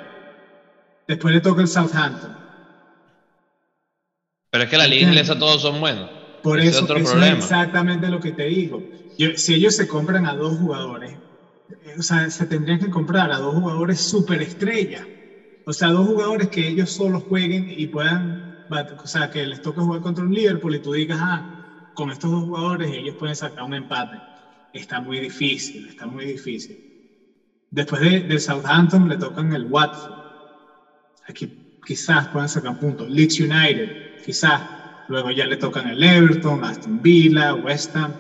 [1.07, 2.35] Después le toca el Southampton.
[4.51, 6.24] Pero es que la liga inglesa todos son buenos.
[6.45, 8.87] Por eso, es, otro es exactamente lo que te digo.
[9.37, 11.19] si ellos se compran a dos jugadores,
[11.69, 15.11] eh, o sea, se tendrían que comprar a dos jugadores superestrella.
[15.65, 18.45] O sea, dos jugadores que ellos solo jueguen y puedan,
[19.03, 21.49] o sea, que les toque jugar contra un Liverpool y tú digas, ah,
[21.95, 24.23] con estos dos jugadores ellos pueden sacar un empate.
[24.71, 26.79] Está muy difícil, está muy difícil.
[27.71, 30.19] Después de, de Southampton le tocan el Watford.
[31.27, 31.51] Aquí
[31.87, 33.09] quizás puedan sacar puntos.
[33.09, 34.74] Leeds United, quizás.
[35.07, 38.19] Luego ya le tocan el Everton, Aston Villa, West Ham.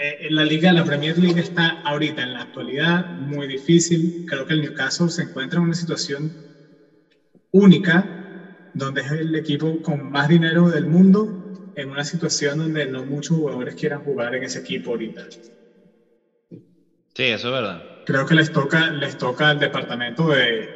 [0.00, 4.14] Eh, la liga, la Premier League está ahorita en la actualidad muy difícil.
[4.24, 6.36] Creo que el Newcastle se encuentra en una situación
[7.50, 8.10] única,
[8.72, 11.34] donde es el equipo con más dinero del mundo,
[11.74, 15.26] en una situación donde no muchos jugadores quieran jugar en ese equipo ahorita.
[17.14, 17.84] Sí, eso es verdad.
[18.04, 20.72] Creo que les toca, les toca al departamento de,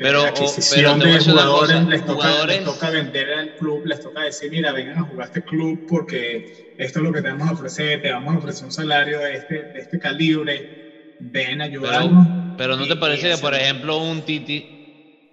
[0.00, 4.72] pero, adquisición de jugadores, les, toca, les toca vender al club, les toca decir, mira,
[4.72, 6.46] vengan a jugar este club porque
[6.78, 9.34] esto es lo que te vamos a ofrecer, te vamos a ofrecer un salario de
[9.34, 10.70] este, de este calibre,
[11.18, 12.26] ven a ayudarnos.
[12.56, 14.64] Pero, ¿no te parece que, por ejemplo, un Titi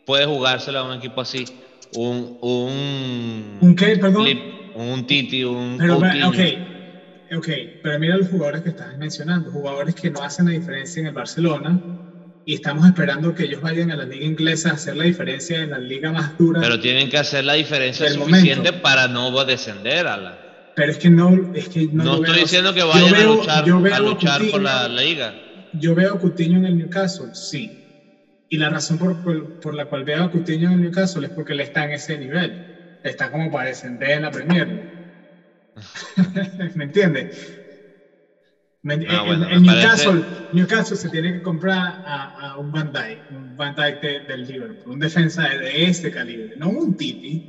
[0.04, 1.46] puede jugárselo a un equipo así?
[1.96, 2.38] Un...
[2.42, 4.28] ¿Un, ¿Un qué, perdón?
[4.74, 5.78] un Titi, un...
[5.78, 7.48] Pero, ok, ok,
[7.82, 11.14] pero mira los jugadores que estás mencionando, jugadores que no hacen la diferencia en el
[11.14, 11.80] Barcelona,
[12.48, 15.72] y estamos esperando que ellos vayan a la liga inglesa a hacer la diferencia en
[15.72, 16.62] la liga más dura.
[16.62, 20.72] Pero tienen que hacer la diferencia suficiente para no descender a la.
[20.74, 24.00] Pero es que no, es que no, no estoy diciendo que vayan a luchar, a
[24.00, 25.36] luchar por la, liga.
[25.74, 27.70] Yo veo a Coutinho en el Newcastle, sí.
[28.48, 31.52] Y la razón por, por, la cual veo a Coutinho en el Newcastle es porque
[31.52, 33.02] él está en ese nivel.
[33.04, 34.68] Está como para descender en la Premier.
[36.76, 37.57] ¿Me entiendes?
[38.90, 39.64] Ah, en,
[40.52, 45.00] Newcastle, se tiene que comprar a, un Van Dijk, un Van Dijk del Liverpool, un
[45.00, 47.44] defensa de, este calibre, no un Titi.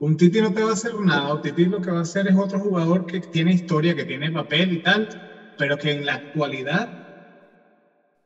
[0.00, 2.28] Un Titi no te va a hacer nada, un Titi lo que va a hacer
[2.28, 5.08] es otro jugador que tiene historia, que tiene papel y tal,
[5.56, 6.92] pero que en la actualidad,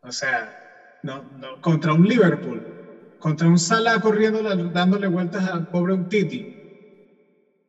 [0.00, 0.54] o sea,
[1.02, 1.24] no,
[1.60, 2.68] contra un Liverpool,
[3.16, 6.50] contra un Salah corriendo, dándole vueltas al pobre un Titi,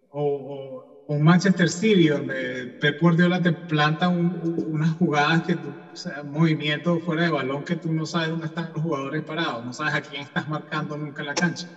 [0.10, 6.24] o un Manchester City donde Pep Guardiola te planta unas jugadas que tú, o sea,
[6.24, 9.94] movimientos fuera de balón que tú no sabes dónde están los jugadores parados, no sabes
[9.94, 11.68] a quién estás marcando nunca en la cancha.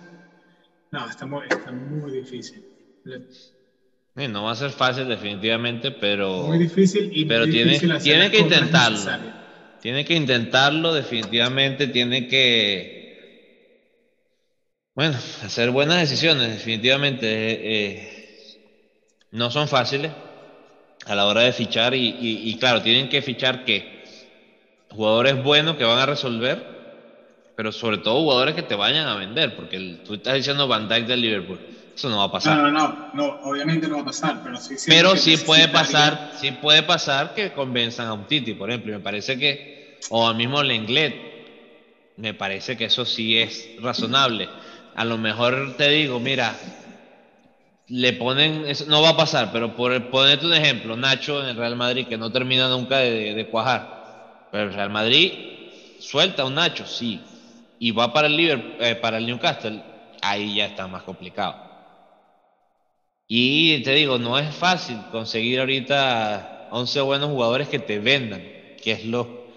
[0.91, 2.63] No, está muy, está muy difícil.
[4.15, 8.99] no va a ser fácil definitivamente, pero muy difícil y pero tiene, tiene que intentarlo.
[9.79, 12.97] Tiene que intentarlo definitivamente, tiene que
[14.95, 17.27] bueno, hacer buenas decisiones definitivamente.
[17.27, 18.16] Eh, eh
[19.31, 20.11] no son fáciles
[21.05, 24.03] a la hora de fichar y, claro, tienen que fichar que
[24.89, 26.77] jugadores buenos que van a resolver,
[27.55, 31.05] pero sobre todo jugadores que te vayan a vender, porque tú estás diciendo Van Dijk
[31.07, 31.59] del Liverpool.
[31.95, 32.57] Eso no va a pasar.
[32.57, 34.75] No, no, no, obviamente no va a pasar, pero sí.
[34.85, 38.93] Pero sí puede pasar, sí puede pasar que convenzan a un Titi, por ejemplo.
[38.93, 41.15] me parece que, o al mismo Lenglet,
[42.17, 44.47] me parece que eso sí es razonable.
[44.93, 46.55] A lo mejor te digo, mira,
[47.89, 51.55] le ponen, eso no va a pasar, pero por ponerte un ejemplo, Nacho en el
[51.55, 55.31] Real Madrid, que no termina nunca de, cuajar, pero el Real Madrid
[55.99, 57.21] suelta a un Nacho, sí,
[57.79, 58.37] y va para el,
[58.79, 59.81] eh, para el Newcastle,
[60.21, 61.65] ahí ya está más complicado.
[63.27, 68.41] Y te digo, no es fácil conseguir ahorita 11 buenos jugadores que te vendan,
[68.81, 69.47] que es lo...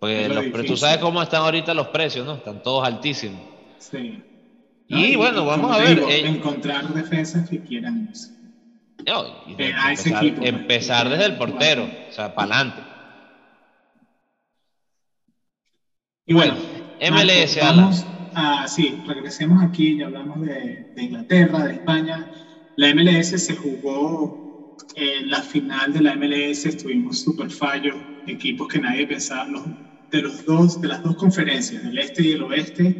[0.00, 2.34] Porque tú sabes cómo están ahorita los precios, ¿no?
[2.34, 3.40] Están todos altísimos.
[3.78, 4.22] Sí.
[4.90, 6.00] Y, bueno, vamos a ver.
[6.00, 8.32] Eh, encontrar defensas que quieran eso.
[9.06, 9.72] Eh,
[10.40, 11.18] empezar, pues.
[11.18, 12.82] desde el portero, o sea, para adelante.
[16.26, 16.56] Y bueno,
[17.00, 17.56] MLS.
[17.60, 22.28] vamos a, sí, regresemos aquí, ya hablamos de, Inglaterra, de España.
[22.76, 24.38] La MLS se jugó
[24.94, 29.46] en la final de la MLS, estuvimos súper fallos, equipos que nadie pensaba,
[30.10, 32.96] de, los dos, de las dos conferencias, del este y el oeste,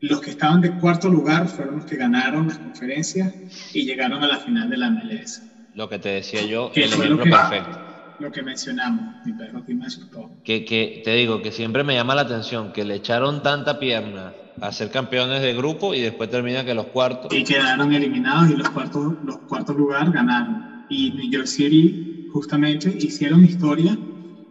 [0.00, 3.34] los que estaban de cuarto lugar fueron los que ganaron las conferencias
[3.72, 5.44] y llegaron a la final de la MLS.
[5.72, 7.88] Lo que te decía yo, el ejemplo perfecto
[8.18, 10.30] lo que mencionamos, mi perro me asustó.
[10.42, 14.34] Que, que te digo que siempre me llama la atención que le echaron tanta pierna
[14.60, 17.32] a ser campeones de grupo y después termina que los cuartos.
[17.32, 20.66] Y quedaron eliminados y los cuartos, los cuartos lugar ganaron.
[20.88, 23.96] Y New York City justamente hicieron historia,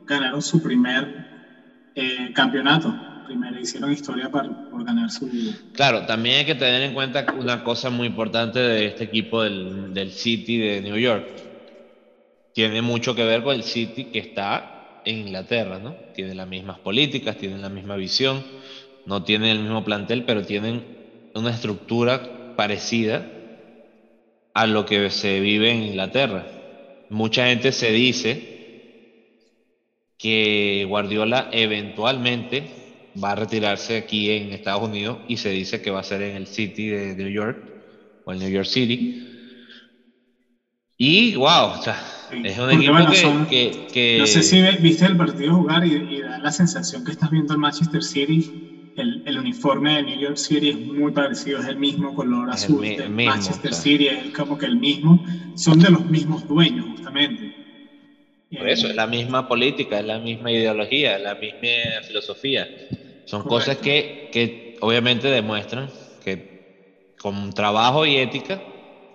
[0.05, 1.13] ganaron su primer
[1.93, 2.97] eh, campeonato.
[3.27, 4.49] Primero hicieron historia para,
[4.83, 5.29] ganar su...
[5.73, 9.93] Claro, también hay que tener en cuenta una cosa muy importante de este equipo del,
[9.93, 11.27] del City de New York
[12.57, 15.93] tiene mucho que ver con el City que está en Inglaterra, ¿no?
[16.15, 18.43] Tiene las mismas políticas, tienen la misma visión,
[19.05, 20.83] no tienen el mismo plantel, pero tienen
[21.35, 23.29] una estructura parecida
[24.55, 26.47] a lo que se vive en Inglaterra.
[27.11, 28.55] Mucha gente se dice
[30.17, 32.86] que Guardiola eventualmente
[33.23, 36.35] va a retirarse aquí en Estados Unidos y se dice que va a ser en
[36.35, 37.57] el City de New York
[38.23, 39.23] o el New York City.
[40.97, 41.95] Y wow, o sea,
[42.31, 47.03] es un equipo que, No sé si viste el partido jugar y, da la sensación
[47.03, 48.45] que estás viendo el Manchester City.
[48.95, 52.81] El, el, uniforme de New York City es muy parecido, es el mismo color azul
[52.81, 55.23] de Manchester City, es como que el mismo.
[55.55, 57.51] Son de los mismos dueños, justamente.
[58.49, 62.67] Por eso, es la misma política, es la misma ideología, es la misma filosofía.
[63.27, 65.89] Son cosas que, que obviamente demuestran
[66.23, 68.61] que con trabajo y ética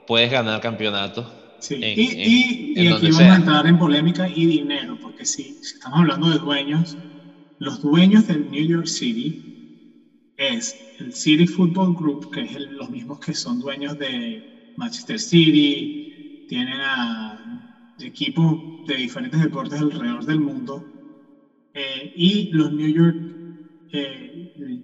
[0.06, 1.26] puedes ganar campeonatos
[1.62, 1.76] Sí.
[1.76, 6.38] y, y, aquí vamos a entrar en polémica y dinero, porque si, estamos hablando de
[6.38, 6.98] dueños,
[7.60, 9.40] los dueños del New York City
[10.36, 14.44] es el City Football Group, que es los mismos que son dueños de
[14.74, 16.04] Manchester City,
[16.46, 17.40] tienen a
[17.98, 20.84] equipos de diferentes deportes alrededor del mundo,
[21.74, 23.21] eh, y los New York
[23.92, 24.32] eh,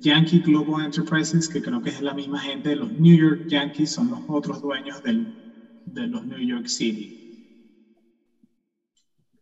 [0.00, 3.92] Yankee Global Enterprises, que creo que es la misma gente de los New York Yankees,
[3.92, 5.32] son los otros dueños del
[5.84, 7.14] de los New York City.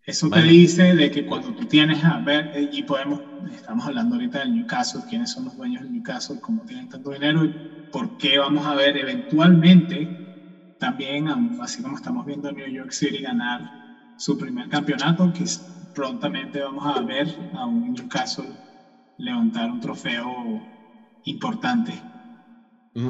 [0.03, 4.15] Eso te dice de que cuando tú tienes a ver, eh, y podemos, estamos hablando
[4.15, 7.59] ahorita del Newcastle, quiénes son los dueños del Newcastle, cómo tienen tanto dinero y
[7.91, 10.15] por qué vamos a ver eventualmente
[10.79, 11.27] también,
[11.61, 13.63] así como estamos viendo a New York City ganar
[14.15, 15.45] su primer campeonato, que
[15.93, 18.57] prontamente vamos a ver a un Newcastle
[19.19, 20.61] levantar un trofeo
[21.25, 21.93] importante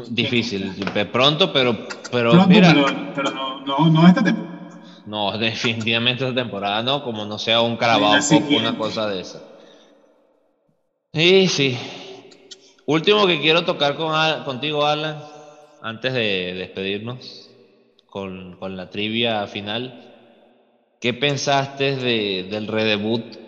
[0.08, 0.74] Difícil,
[1.12, 2.74] pronto, pero, pero mira.
[3.14, 4.80] Pero, no, no, no esta temporada.
[5.06, 9.42] No, definitivamente esta temporada no, como no sea un Carabao o una cosa de esa.
[11.12, 11.78] Y sí.
[12.84, 14.12] Último que quiero tocar con,
[14.44, 15.22] contigo, Alan,
[15.82, 17.48] antes de despedirnos
[18.06, 20.02] con, con la trivia final.
[21.00, 23.45] ¿Qué pensaste de, del redebut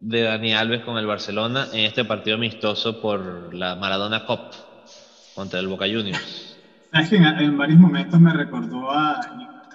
[0.00, 4.50] de Dani Alves con el Barcelona en este partido amistoso por la Maradona Cup?
[5.38, 6.58] contra el Boca Juniors.
[6.90, 9.20] Sabes que en, varios momentos me recordó a,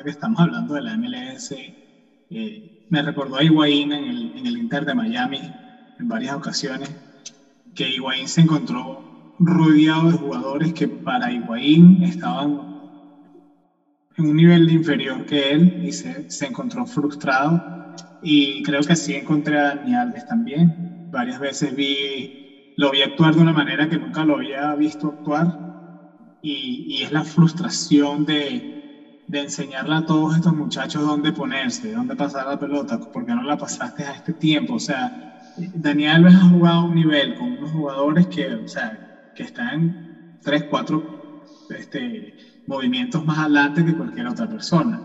[0.03, 1.51] que estamos hablando de la MLS,
[2.29, 5.39] eh, me recordó a Higuaín en el, en el Inter de Miami
[5.97, 6.89] en varias ocasiones,
[7.73, 9.05] que Higuaín se encontró
[9.39, 12.59] rodeado de jugadores que para Higuaín estaban
[14.17, 17.82] en un nivel inferior que él y se, se, encontró frustrado
[18.23, 20.77] y creo que así encontré a Dani Alves también.
[21.11, 22.33] Varias veces vi
[22.75, 25.53] lo vi actuar de una manera que nunca lo había visto actuar
[26.41, 28.67] y, y es la frustración de,
[29.27, 33.57] de, enseñarle a todos estos muchachos dónde ponerse, dónde pasar la pelota, porque no la
[33.57, 34.75] pasaste a este tiempo.
[34.75, 35.15] O sea,
[35.55, 38.99] Daniel Alves ha jugado a un nivel con unos jugadores que, o sea,
[39.33, 39.97] que están
[40.41, 41.07] tres, cuatro
[41.69, 45.03] este, movimientos más adelante que cualquier otra persona.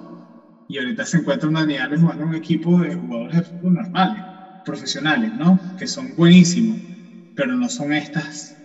[0.69, 4.25] Y ahorita se encuentra un Daniel Alves jugando un equipo de jugadores de fútbol normales,
[4.63, 5.61] profesionales, ¿no?
[5.77, 6.79] Que son buenísimos
[7.39, 8.61] pero no son estas,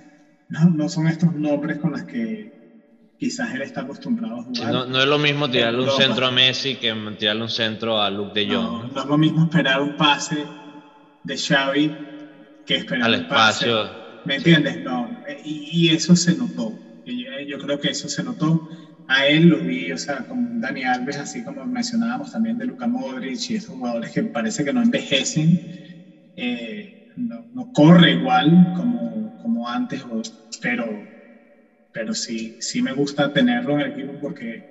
[0.47, 2.55] no, no son estos nombres con los que
[3.15, 4.73] quizás él está acostumbrado a jugar.
[4.73, 8.09] no, no, es lo mismo tirarle un centro a Messi que tirarle un centro a
[8.09, 8.63] Luke de Jong.
[8.63, 10.55] No, no, es lo mismo esperar un pase
[11.21, 12.03] de Xavi
[12.65, 13.83] que esperar Al un espacio.
[13.83, 14.81] pase ¿Me entiendes?
[14.81, 16.81] No, y, eso se notó.
[17.05, 18.65] Yo creo que eso se notó.
[19.07, 22.87] A él lo vi, o sea, con Dani Alves, así como mencionábamos también de Luka
[22.87, 25.61] Modric y esos jugadores que parece que no envejecen,
[26.35, 30.03] eh, no, corre igual como, como antes,
[30.61, 31.09] pero,
[31.91, 34.65] pero sí, sí me gusta tenerlo en el equipo porque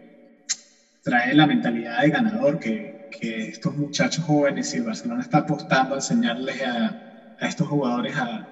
[1.03, 5.99] trae la mentalidad de ganador que, que estos muchachos jóvenes, y Barcelona está apostando a
[5.99, 6.87] enseñarles a,
[7.37, 8.49] a estos jugadores a,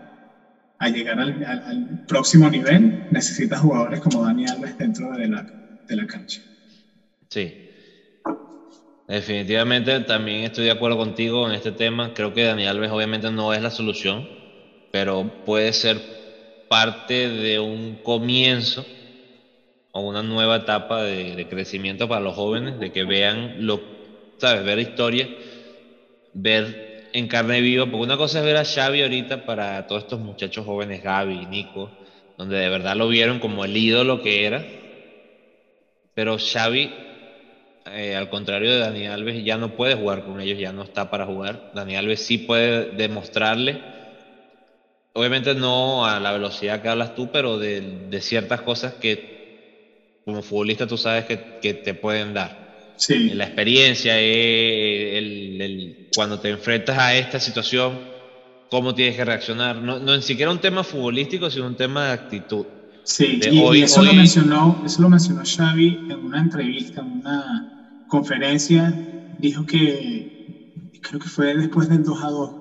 [0.78, 5.47] a llegar al, al, próximo nivel, necesita jugadores como Dani Alves dentro de la,
[5.91, 6.41] de la cancha.
[7.28, 7.66] Sí.
[9.07, 12.14] Definitivamente también estoy de acuerdo contigo en este tema.
[12.14, 14.28] Creo que Dani Alves obviamente no es la solución,
[14.93, 16.01] pero puede ser
[16.68, 18.86] parte de un comienzo
[19.91, 23.80] o una nueva etapa de, crecimiento para los jóvenes, de que vean lo,
[24.38, 25.28] sabes, ver historia,
[26.32, 30.20] ver en carne viva, porque una cosa es ver a Xavi ahorita para todos estos
[30.20, 31.91] muchachos jóvenes, Gaby Nico,
[32.38, 34.64] donde de verdad lo vieron como el ídolo que era,
[36.21, 36.93] pero Xavi,
[37.91, 41.11] eh, al contrario de Dani Alves, ya no puede jugar con ellos, ya no está
[41.11, 41.73] para jugar.
[41.75, 43.81] Dani Alves sí puede demostrarle,
[45.14, 50.87] obviamente no a la velocidad que hablas tú, pero de, ciertas cosas que como futbolista
[50.87, 52.93] tú sabes que, que te pueden dar.
[52.97, 53.31] Sí.
[53.31, 57.99] La experiencia, eh, el, cuando te enfrentas a esta situación,
[58.71, 59.77] cómo tienes que reaccionar.
[59.77, 62.66] No, no ni siquiera un tema futbolístico, sino un tema de actitud.
[63.03, 67.67] Sí, y, eso, Lo mencionó, eso lo mencionó Xavi en una entrevista, en una
[68.07, 68.97] conferencia.
[69.39, 70.29] Dijo que,
[71.01, 72.57] creo que fue después del 2 a 2.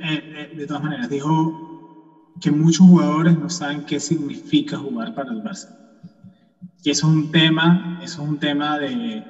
[0.00, 1.58] Eh, eh, de todas maneras, dijo
[2.40, 5.72] que muchos jugadores no saben qué significa jugar para el Barça.
[6.84, 9.24] Y eso es un tema, eso es un tema de,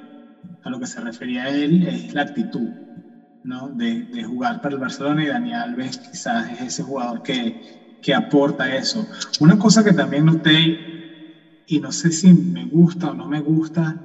[0.63, 2.69] a lo que se refería él, es la actitud,
[3.43, 3.69] ¿no?
[3.69, 7.59] De, de jugar para el Barcelona y Dani Alves quizás es ese jugador que,
[8.03, 9.07] que aporta eso.
[9.39, 10.83] Una cosa que también noté,
[11.65, 13.99] y no sé si me gusta o no me gusta,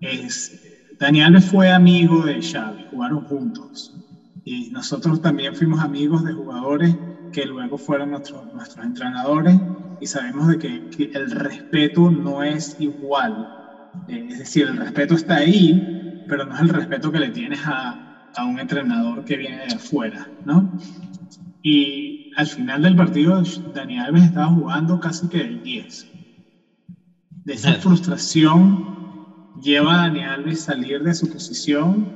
[0.00, 0.56] es,
[0.98, 3.92] Dani Alves fue amigo de Xavi, jugaron juntos.
[4.42, 6.96] Y nosotros también fuimos amigos de jugadores
[7.30, 9.60] que luego fueron nuestros, nuestros entrenadores
[9.98, 13.46] y sabemos de que, el respeto no es igual.
[14.06, 15.84] Eh, es decir, el respeto está ahí,
[16.24, 18.00] pero no es el respeto que le tienes a,
[18.34, 20.70] a un entrenador que viene de afuera, ¿no?
[21.62, 26.10] Y al final del partido, Dani Alves estaba jugando casi que el 10.
[27.28, 28.88] De esa frustración
[29.54, 32.14] lleva a Dani Alves a salir de su posición,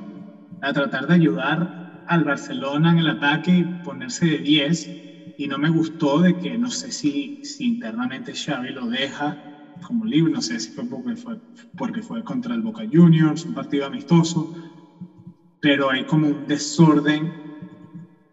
[0.61, 1.71] a tratar de ayudar
[2.05, 4.93] al Barcelona en el ataque y ponerse de 10
[5.35, 9.39] y no me gustó de que no sé si, si internamente Xavi lo deja
[9.81, 11.39] como libre, no sé si fue porque, fue
[11.75, 14.51] porque fue contra el Boca Juniors, un partido amistoso,
[15.59, 17.35] pero hay como un desorden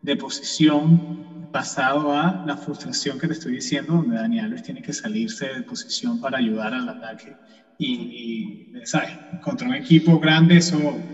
[0.01, 1.09] de posición
[1.53, 5.63] basado a la frustración que te estoy diciendo, donde Daniel Alves tiene que salirse de
[5.65, 7.39] posición para ayudar al ataque.
[7.79, 9.21] Y, y ¿sabes?
[9.41, 11.05] Contra un equipo grande, eso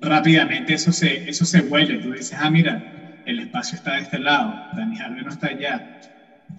[0.00, 1.98] rápidamente eso se, eso se vuelve.
[1.98, 2.84] Tú dices, ah, mira,
[3.24, 5.86] el espacio está de este lado, Dani Alves no está allá.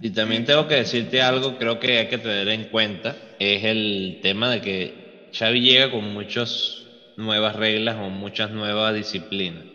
[0.00, 4.18] Y también tengo que decirte algo, creo que hay que tener en cuenta, es el
[4.20, 5.00] tema de que
[5.32, 9.66] Xavi llega con muchas nuevas reglas o muchas nuevas disciplinas.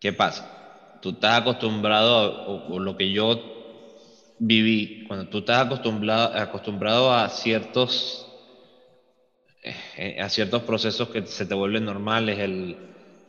[0.00, 0.44] ¿Qué pasa?
[1.00, 3.40] Tú estás acostumbrado, o, lo que yo
[4.38, 8.24] viví, cuando tú estás acostumbrado, acostumbrado a ciertos
[9.62, 12.76] eh, a ciertos procesos que se te vuelven normales, el,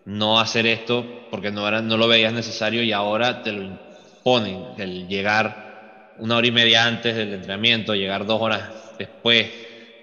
[0.06, 4.66] no hacer esto porque no, era, no lo veías necesario y ahora te lo imponen,
[4.78, 9.50] el llegar una hora y media antes del entrenamiento, llegar dos horas después,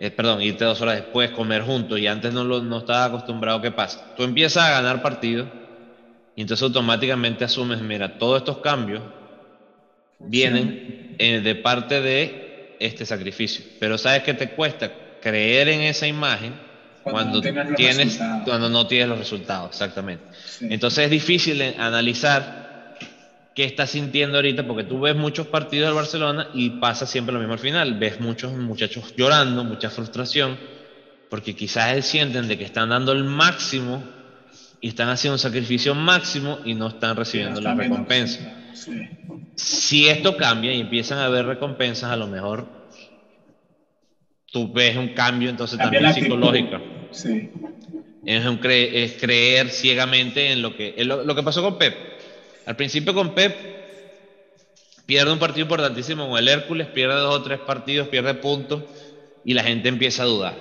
[0.01, 3.61] eh, perdón, irte dos horas después, comer juntos y antes no, lo, no estaba acostumbrado,
[3.61, 4.15] ¿qué pasa?
[4.17, 5.49] Tú empiezas a ganar partidos
[6.37, 9.03] y entonces automáticamente asumes, mira, todos estos cambios
[10.19, 14.93] vienen eh, de parte de este sacrificio, pero ¿sabes qué te cuesta?
[15.23, 16.55] Creer en esa imagen
[17.03, 20.25] cuando, tienes, cuando no tienes los resultados, exactamente.
[20.61, 22.97] Entonces es difícil analizar
[23.55, 27.39] qué estás sintiendo ahorita, porque tú ves muchos partidos del Barcelona y pasa siempre lo
[27.39, 27.99] mismo al final.
[27.99, 30.59] Ves muchos muchachos llorando, mucha frustración,
[31.31, 34.16] porque quizás sienten de que están dando el máximo
[34.87, 38.39] y están haciendo un sacrificio máximo y no están recibiendo la recompensa.
[39.57, 42.69] Si esto cambia y empiezan a haber recompensas, a lo mejor
[44.53, 46.81] tú ves un cambio entonces también psicológico.
[47.11, 47.51] Sí.
[48.25, 51.97] Es, es creer ciegamente en lo que, lo, que pasó con Pep.
[52.67, 53.57] Al principio con Pep
[55.05, 58.85] pierde un partido importantísimo con el Hércules, pierde dos o tres partidos, pierde puntos
[59.45, 60.55] y la gente empieza a dudar.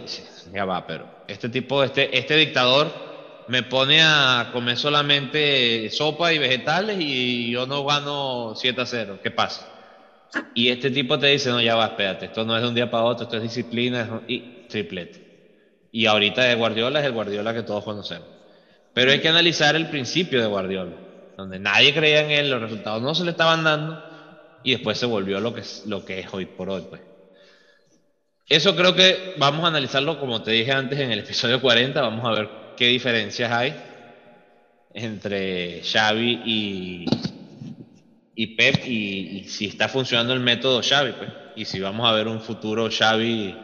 [0.51, 3.04] ya va, pero este tipo, este, este dictador
[3.47, 9.19] me pone a comer solamente sopa y vegetales y yo no gano 7 a 0.
[9.21, 9.67] ¿Qué pasa?
[10.53, 12.89] Y este tipo te dice, no, ya va, espérate, esto no es de un día
[12.89, 15.23] para otro, esto es disciplina y triplete.
[15.91, 18.27] Y ahorita de Guardiola es el Guardiola que todos conocemos.
[18.93, 20.93] Pero hay que analizar el principio de Guardiola,
[21.37, 24.03] donde nadie creía en él, los resultados no se le estaban dando
[24.63, 26.83] y después se volvió lo que es, lo que es hoy por hoy.
[26.89, 27.01] Pues.
[28.47, 32.25] Eso creo que vamos a analizarlo, como te dije antes en el episodio 40, vamos
[32.25, 33.75] a ver qué diferencias hay
[34.93, 37.05] entre Xavi y,
[38.35, 42.27] y Pep y, si está funcionando el método Xavi, pues, y si vamos a ver
[42.27, 43.55] un futuro Xavi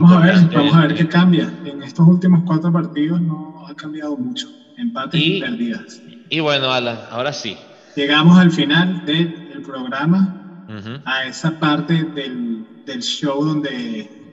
[0.00, 1.52] Vamos a ver, vamos a ver qué cambia.
[1.64, 4.48] En estos últimos cuatro partidos no ha cambiado mucho.
[4.76, 6.02] Empates y, perdidas.
[6.30, 7.56] Y bueno, Alan, ahora sí.
[7.94, 10.66] Llegamos al final del, programa,
[11.04, 14.23] a esa parte del, del show donde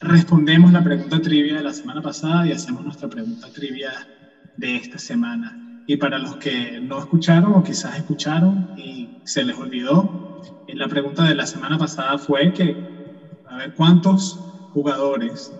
[0.00, 3.92] respondemos la pregunta trivia de la semana pasada y hacemos nuestra pregunta trivia
[4.56, 5.58] de esta semana.
[5.86, 10.12] Y para los que no escucharon o quizás escucharon y se les olvidó,
[10.66, 12.80] la pregunta de la semana pasada fue que
[13.44, 14.42] a ver cuántos
[14.72, 15.52] jugadores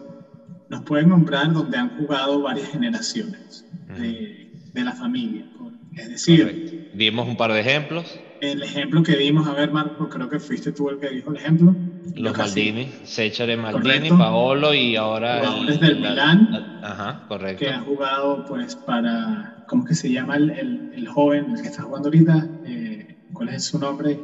[0.68, 5.47] nos pueden nombrar donde han jugado varias generaciones de, la familia.
[5.93, 8.18] Es decir, dimos un par de ejemplos.
[8.41, 11.37] El ejemplo que dimos, a ver, Marco, creo que fuiste tú el que dijo el
[11.37, 11.74] ejemplo.
[12.14, 15.39] Los Maldini, Sechare Maldini, Paolo y ahora.
[15.39, 16.49] Jugadores del Milán.
[16.82, 17.64] Ajá, correcto.
[17.64, 19.55] Que han jugado, pues, para.
[19.66, 20.51] ¿Cómo es que se llama el,
[20.95, 22.47] el, joven, el que está jugando ahorita?
[22.64, 24.18] Eh, ¿Cuál es su nombre?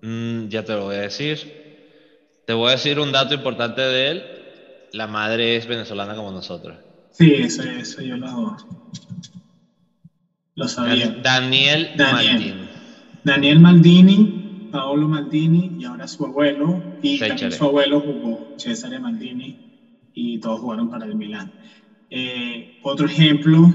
[0.00, 1.38] Mm, ya te lo voy a decir.
[2.46, 4.24] Te voy a decir un dato importante de él.
[4.92, 6.78] La madre es venezolana como nosotros.
[7.10, 8.56] Sí, eso, eso yo lo,
[10.54, 11.14] lo sabía.
[11.22, 12.67] Daniel, Maldini.
[13.22, 14.32] Daniel Maldini,
[14.70, 16.82] Paolo Maldini y ahora su abuelo.
[17.00, 19.58] Y también su abuelo jugó, Cesare Maldini,
[20.12, 21.52] y todos jugaron para el Milán.
[22.10, 23.70] Eh, otro ejemplo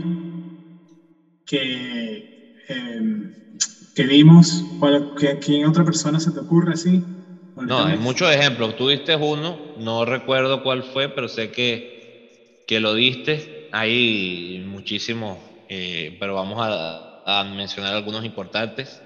[1.45, 2.29] que,
[2.67, 3.01] eh,
[3.93, 4.65] que vimos,
[5.41, 7.03] ¿quién otra persona se te ocurre así?
[7.55, 8.75] No, hay muchos ejemplos.
[8.75, 13.69] Tú diste uno, no recuerdo cuál fue, pero sé que, que lo diste.
[13.71, 15.37] Hay muchísimos,
[15.69, 16.99] eh, pero vamos a,
[17.55, 19.02] mencionar algunos importantes.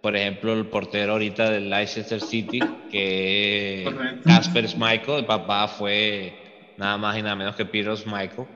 [0.00, 3.94] Por ejemplo, el portero ahorita del Leicester City, que es
[4.24, 8.46] Casper Schmeichel, el papá fue nada más y nada menos que Peter Schmeichel.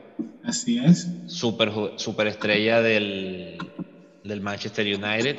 [0.44, 1.08] Así es.
[1.26, 3.58] Super, super estrella del,
[4.22, 5.38] del Manchester United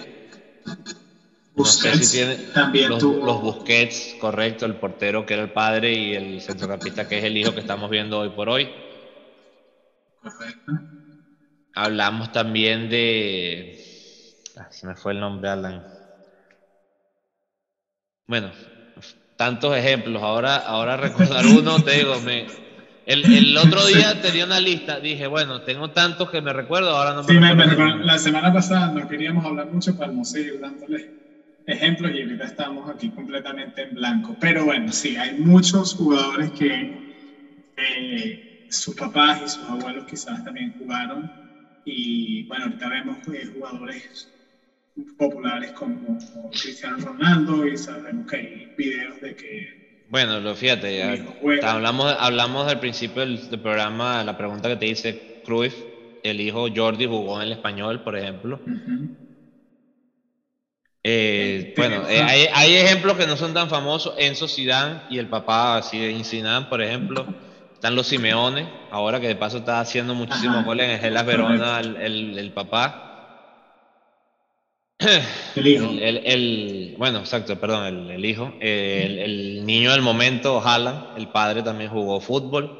[1.56, 6.42] Busquets, tiene también los, los, Busquets, correcto, el portero que era el padre y el
[6.42, 8.70] centrocampista que es el hijo que estamos viendo hoy por hoy.
[10.20, 10.72] Correcto.
[11.76, 13.80] Hablamos también de.
[14.58, 15.86] Ah, se me fue el nombre, Alan.
[18.28, 18.52] Bueno,
[19.36, 20.22] tantos ejemplos.
[20.22, 22.46] Ahora, ahora recordar uno, te digo, me,
[23.06, 27.14] el, el, otro día tenía una lista, dije, bueno, tengo tantos que me recuerdo, ahora
[27.14, 27.98] no me sí, recuerdo.
[27.98, 31.12] la semana pasada no queríamos hablar mucho para no seguir dándole
[31.66, 34.38] ejemplos y ahorita estamos aquí completamente en blanco.
[34.40, 36.94] Pero bueno, sí, hay muchos jugadores que
[37.76, 41.32] eh, sus papás y sus abuelos quizás también jugaron.
[41.84, 44.32] Y bueno, ahorita vemos eh, jugadores
[45.18, 46.18] populares como,
[46.52, 50.06] Cristiano Ronaldo y sabemos que hay videos de que...
[50.10, 51.26] Bueno, lo fíjate,
[51.64, 55.74] hablamos, hablamos al principio del, programa, la pregunta que te hice, Cruyff,
[56.24, 58.60] el hijo Jordi jugó en el español, por ejemplo.
[61.04, 64.16] Eh, bueno, eh, hay, ejemplos que no son tan famosos.
[64.18, 67.26] Enzo Zidane y el papá así de Zidane, por ejemplo.
[67.74, 72.38] Están los Simeones, ahora que de paso está haciendo muchísimos goles en el Verona, el,
[72.40, 73.13] el, papá.
[75.56, 75.90] El hijo.
[76.00, 78.54] El, bueno, exacto, perdón, el, hijo.
[78.60, 82.80] el, niño del momento, Haaland, el padre también jugó fútbol.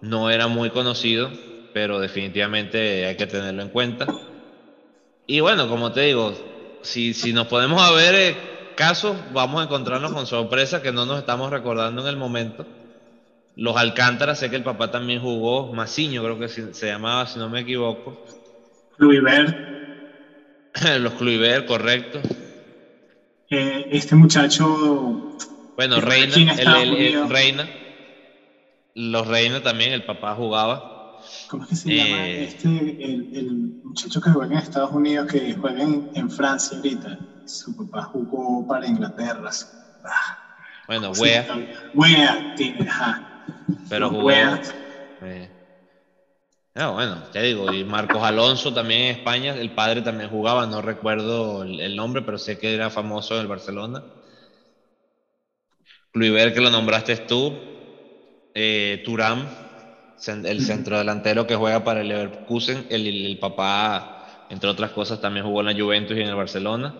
[0.00, 1.30] No era muy conocido,
[1.74, 4.06] pero definitivamente hay que tenerlo en cuenta.
[5.26, 6.32] Y bueno, como te digo,
[6.82, 8.36] si, si nos podemos a ver eh,
[8.76, 12.64] casos, vamos a encontrarnos con sorpresas que no nos estamos recordando en el momento.
[13.56, 17.48] Los Alcántara, sé que el papá también jugó, Maciño creo que se, llamaba, si no
[17.50, 18.24] me equivoco.
[21.00, 22.20] Los Kluivert, correcto.
[23.50, 25.36] Eh, este muchacho...
[25.76, 27.70] Bueno, Reina, el, Reina.
[28.94, 31.16] Los Reina también, el papá jugaba.
[31.48, 35.54] ¿Cómo es que se llama eh, este, el, muchacho que juega en Estados Unidos, que
[35.54, 37.18] juega en, Francia ahorita?
[37.46, 39.50] Su papá jugó para Inglaterra.
[40.04, 40.38] Ah,
[40.88, 41.46] bueno, Wea.
[41.94, 42.56] Wea.
[43.88, 44.30] Pero jugó.
[44.30, 45.48] Eh,
[46.74, 50.80] no, bueno, te digo, y Marcos Alonso también en España, el padre también jugaba, no
[50.80, 54.04] recuerdo el, nombre, pero sé que era famoso en el Barcelona.
[56.12, 57.54] Kluivert, que lo nombraste tú,
[58.54, 59.48] eh, Turán,
[60.26, 65.46] el centro delantero que juega para el Leverkusen, el, el, papá, entre otras cosas, también
[65.46, 66.94] jugó en la Juventus y en el Barcelona.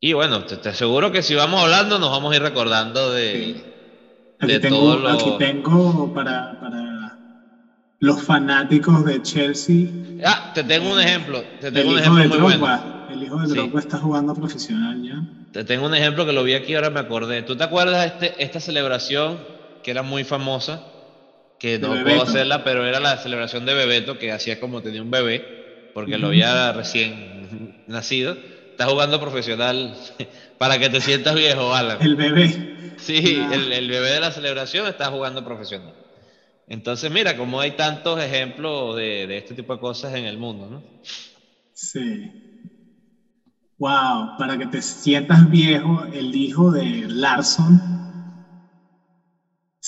[0.00, 3.60] Y bueno, te, aseguro que si vamos hablando nos vamos a ir recordando de,
[4.40, 6.87] de tengo, Aquí tengo para, para,
[8.00, 9.86] los fanáticos de Chelsea.
[10.24, 11.42] Ah, te tengo un ejemplo.
[11.60, 13.08] Te tengo un ejemplo muy bueno.
[13.10, 15.22] El hijo de Drogba está jugando profesional ya.
[15.52, 17.42] Te tengo un ejemplo que lo vi aquí ahora me acordé.
[17.42, 19.38] ¿Tú te acuerdas de este, esta celebración
[19.82, 20.82] que era muy famosa?
[21.58, 25.10] Que no puedo hacerla, pero era la celebración de Bebeto, que hacía como tenía un
[25.10, 28.36] bebé, porque lo había recién nacido.
[28.70, 29.96] Está jugando profesional
[30.58, 31.98] para que te sientas viejo, Alan.
[32.00, 32.94] El bebé.
[32.98, 35.94] Sí, el, el bebé de la celebración está jugando profesional.
[36.68, 40.68] Entonces, mira, como hay tantos ejemplos de, de, este tipo de cosas en el mundo,
[40.68, 40.82] ¿no?
[41.72, 42.30] Sí.
[43.78, 47.80] Wow, para que te sientas viejo, el hijo de Larson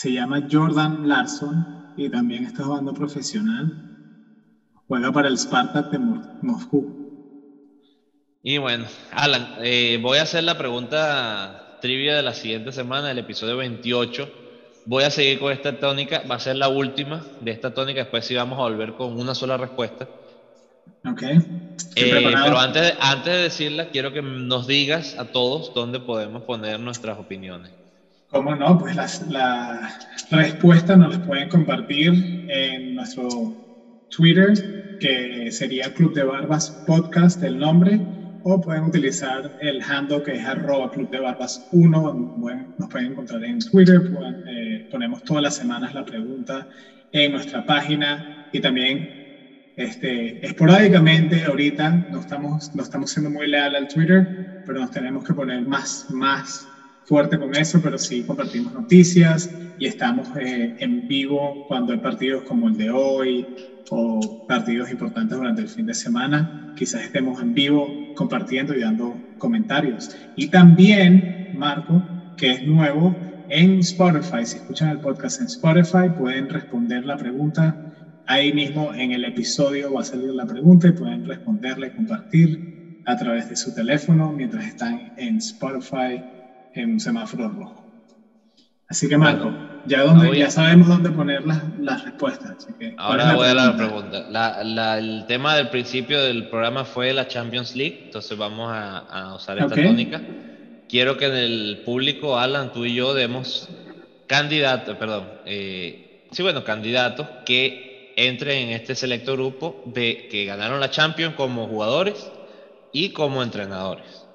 [0.00, 3.70] se llama Jordan Larson y también está jugando profesional.
[4.88, 7.00] Juega para el Spartak de Moscú.
[8.42, 13.18] Y bueno, Alan, eh, voy a hacer la pregunta trivia de la siguiente semana, el
[13.18, 14.39] episodio 28.
[14.86, 18.24] Voy a seguir con esta tónica, va a ser la última de esta tónica, después
[18.24, 20.06] sí vamos a volver con una sola respuesta.
[21.04, 21.22] Ok.
[21.22, 26.42] Eh, pero antes de, antes de decirla, quiero que nos digas a todos dónde podemos
[26.44, 27.70] poner nuestras opiniones.
[28.30, 28.78] ¿Cómo no?
[28.78, 29.92] Pues las, la
[30.30, 32.12] respuestas nos las pueden compartir
[32.48, 33.28] en nuestro
[34.08, 34.52] Twitter,
[35.00, 37.98] que sería Club de Barbas Podcast, el nombre,
[38.42, 42.14] o pueden utilizar el handle que es arroba Club de Barbas 1,
[42.76, 44.02] nos pueden encontrar en Twitter,
[44.44, 46.66] eh, ponemos todas las semanas la pregunta
[47.10, 49.10] en nuestra página y también
[49.76, 54.28] este, esporádicamente ahorita no estamos, no estamos siendo muy leal al Twitter,
[54.64, 56.70] pero nos tenemos que poner más, más
[57.02, 62.42] fuerte con eso, pero sí compartimos noticias y estamos eh, en vivo cuando hay partidos
[62.42, 63.50] como el de hoy
[63.90, 66.50] o partidos importantes durante el fin de semana.
[66.74, 70.10] Quizás estemos en vivo compartiendo y dando comentarios.
[70.34, 76.48] Y también, Marco, que es nuevo, en Spotify, si escuchan el podcast en Spotify, pueden
[76.48, 77.80] responder la pregunta
[78.30, 82.64] Ahí mismo en el episodio va a salir la pregunta y pueden responderla y compartir
[83.04, 86.24] a través de su teléfono mientras están en Spotify
[86.70, 87.88] en un semáforo rojo.
[88.86, 92.66] Así que Marco, ya, donde, ya sabemos dónde poner las, las respuestas.
[92.96, 94.26] ahora voy a la pregunta.
[94.30, 99.34] La, el tema del principio del programa fue la Champions League, entonces vamos a, a
[99.34, 100.20] usar esta tónica.
[100.88, 103.68] Quiero que en el público, Alan, tú y yo demos
[104.26, 110.80] candidatos, perdón, eh, sí, bueno, candidatos que entren en este selecto grupo de que ganaron
[110.80, 112.30] la Champions como jugadores
[112.92, 114.26] y como entrenadores.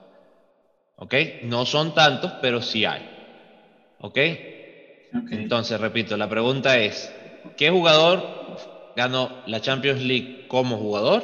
[0.98, 1.14] ¿Ok?
[1.44, 3.10] No son tantos, pero sí hay.
[4.00, 4.18] ¿Ok?
[5.32, 7.12] Entonces, repito, la pregunta es,
[7.58, 8.24] ¿qué jugador
[8.96, 11.24] ganó la Champions League como jugador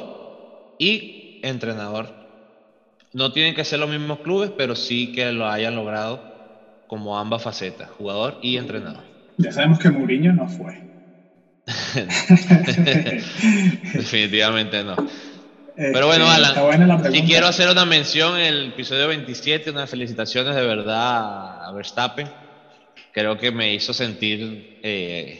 [0.78, 2.08] y entrenador?
[3.12, 6.20] No tienen que ser los mismos clubes, pero sí que lo hayan logrado
[6.86, 9.04] como ambas facetas, jugador y entrenador.
[9.38, 10.82] Ya sabemos que Mourinho no fue.
[13.94, 14.96] Definitivamente no.
[15.74, 16.54] Pero bueno, Alan,
[17.10, 22.28] si quiero hacer una mención en el episodio 27, unas felicitaciones de verdad a Verstappen.
[23.12, 25.38] Creo que me hizo sentir eh,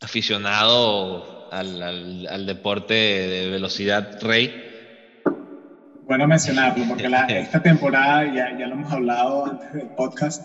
[0.00, 4.52] aficionado al, deporte de velocidad rey.
[6.04, 10.40] Bueno mencionarlo, porque esta temporada, ya, ya lo hemos hablado antes del podcast,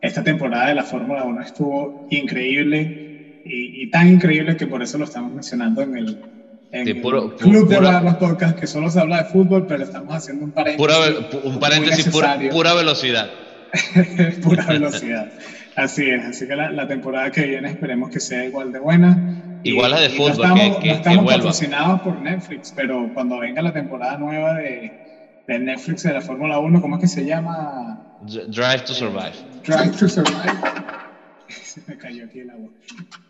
[0.00, 5.04] esta temporada de la Fórmula 1 estuvo increíble y, tan increíble que por eso lo
[5.04, 6.20] estamos mencionando en el,
[7.38, 11.34] Club de Barbas Podcast, que solo se habla de fútbol, pero estamos haciendo un paréntesis.
[11.44, 13.30] un paréntesis, pura, pura, velocidad.
[14.42, 15.28] pura velocidad.
[15.76, 19.60] Así es, así que la, temporada que viene esperemos que sea igual de buena.
[19.62, 20.30] Igual la de fútbol.
[20.30, 24.92] estamos, que, estamos patrocinados por Netflix, pero cuando venga la temporada nueva de,
[25.46, 28.18] de Netflix de la Fórmula 1, ¿cómo es que se llama?
[28.22, 29.34] Drive to Survive.
[29.64, 30.52] Drive to Survive
[31.48, 32.70] se me cayó aquí el agua.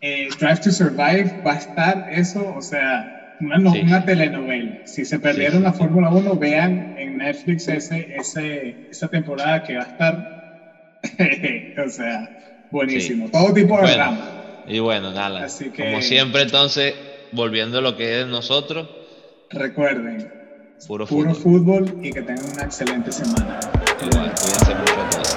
[0.00, 4.86] Eh, Drive to Survive va a estar eso, o sea, una, una telenovela.
[4.86, 9.82] Si se perdieron la Fórmula 1, vean en Netflix ese, ese, esa temporada que va
[9.82, 11.00] a estar,
[11.86, 13.28] o sea, buenísimo.
[13.30, 14.64] Todo tipo de drama.
[14.66, 15.46] Y bueno, nada.
[15.76, 16.94] como siempre, entonces,
[17.32, 18.88] volviendo a lo que es nosotros.
[19.50, 20.28] Recuerden,
[20.86, 22.00] puro, fútbol.
[22.02, 23.60] y que tengan una excelente semana.
[24.00, 25.35] Igual, cuídense mucho todos.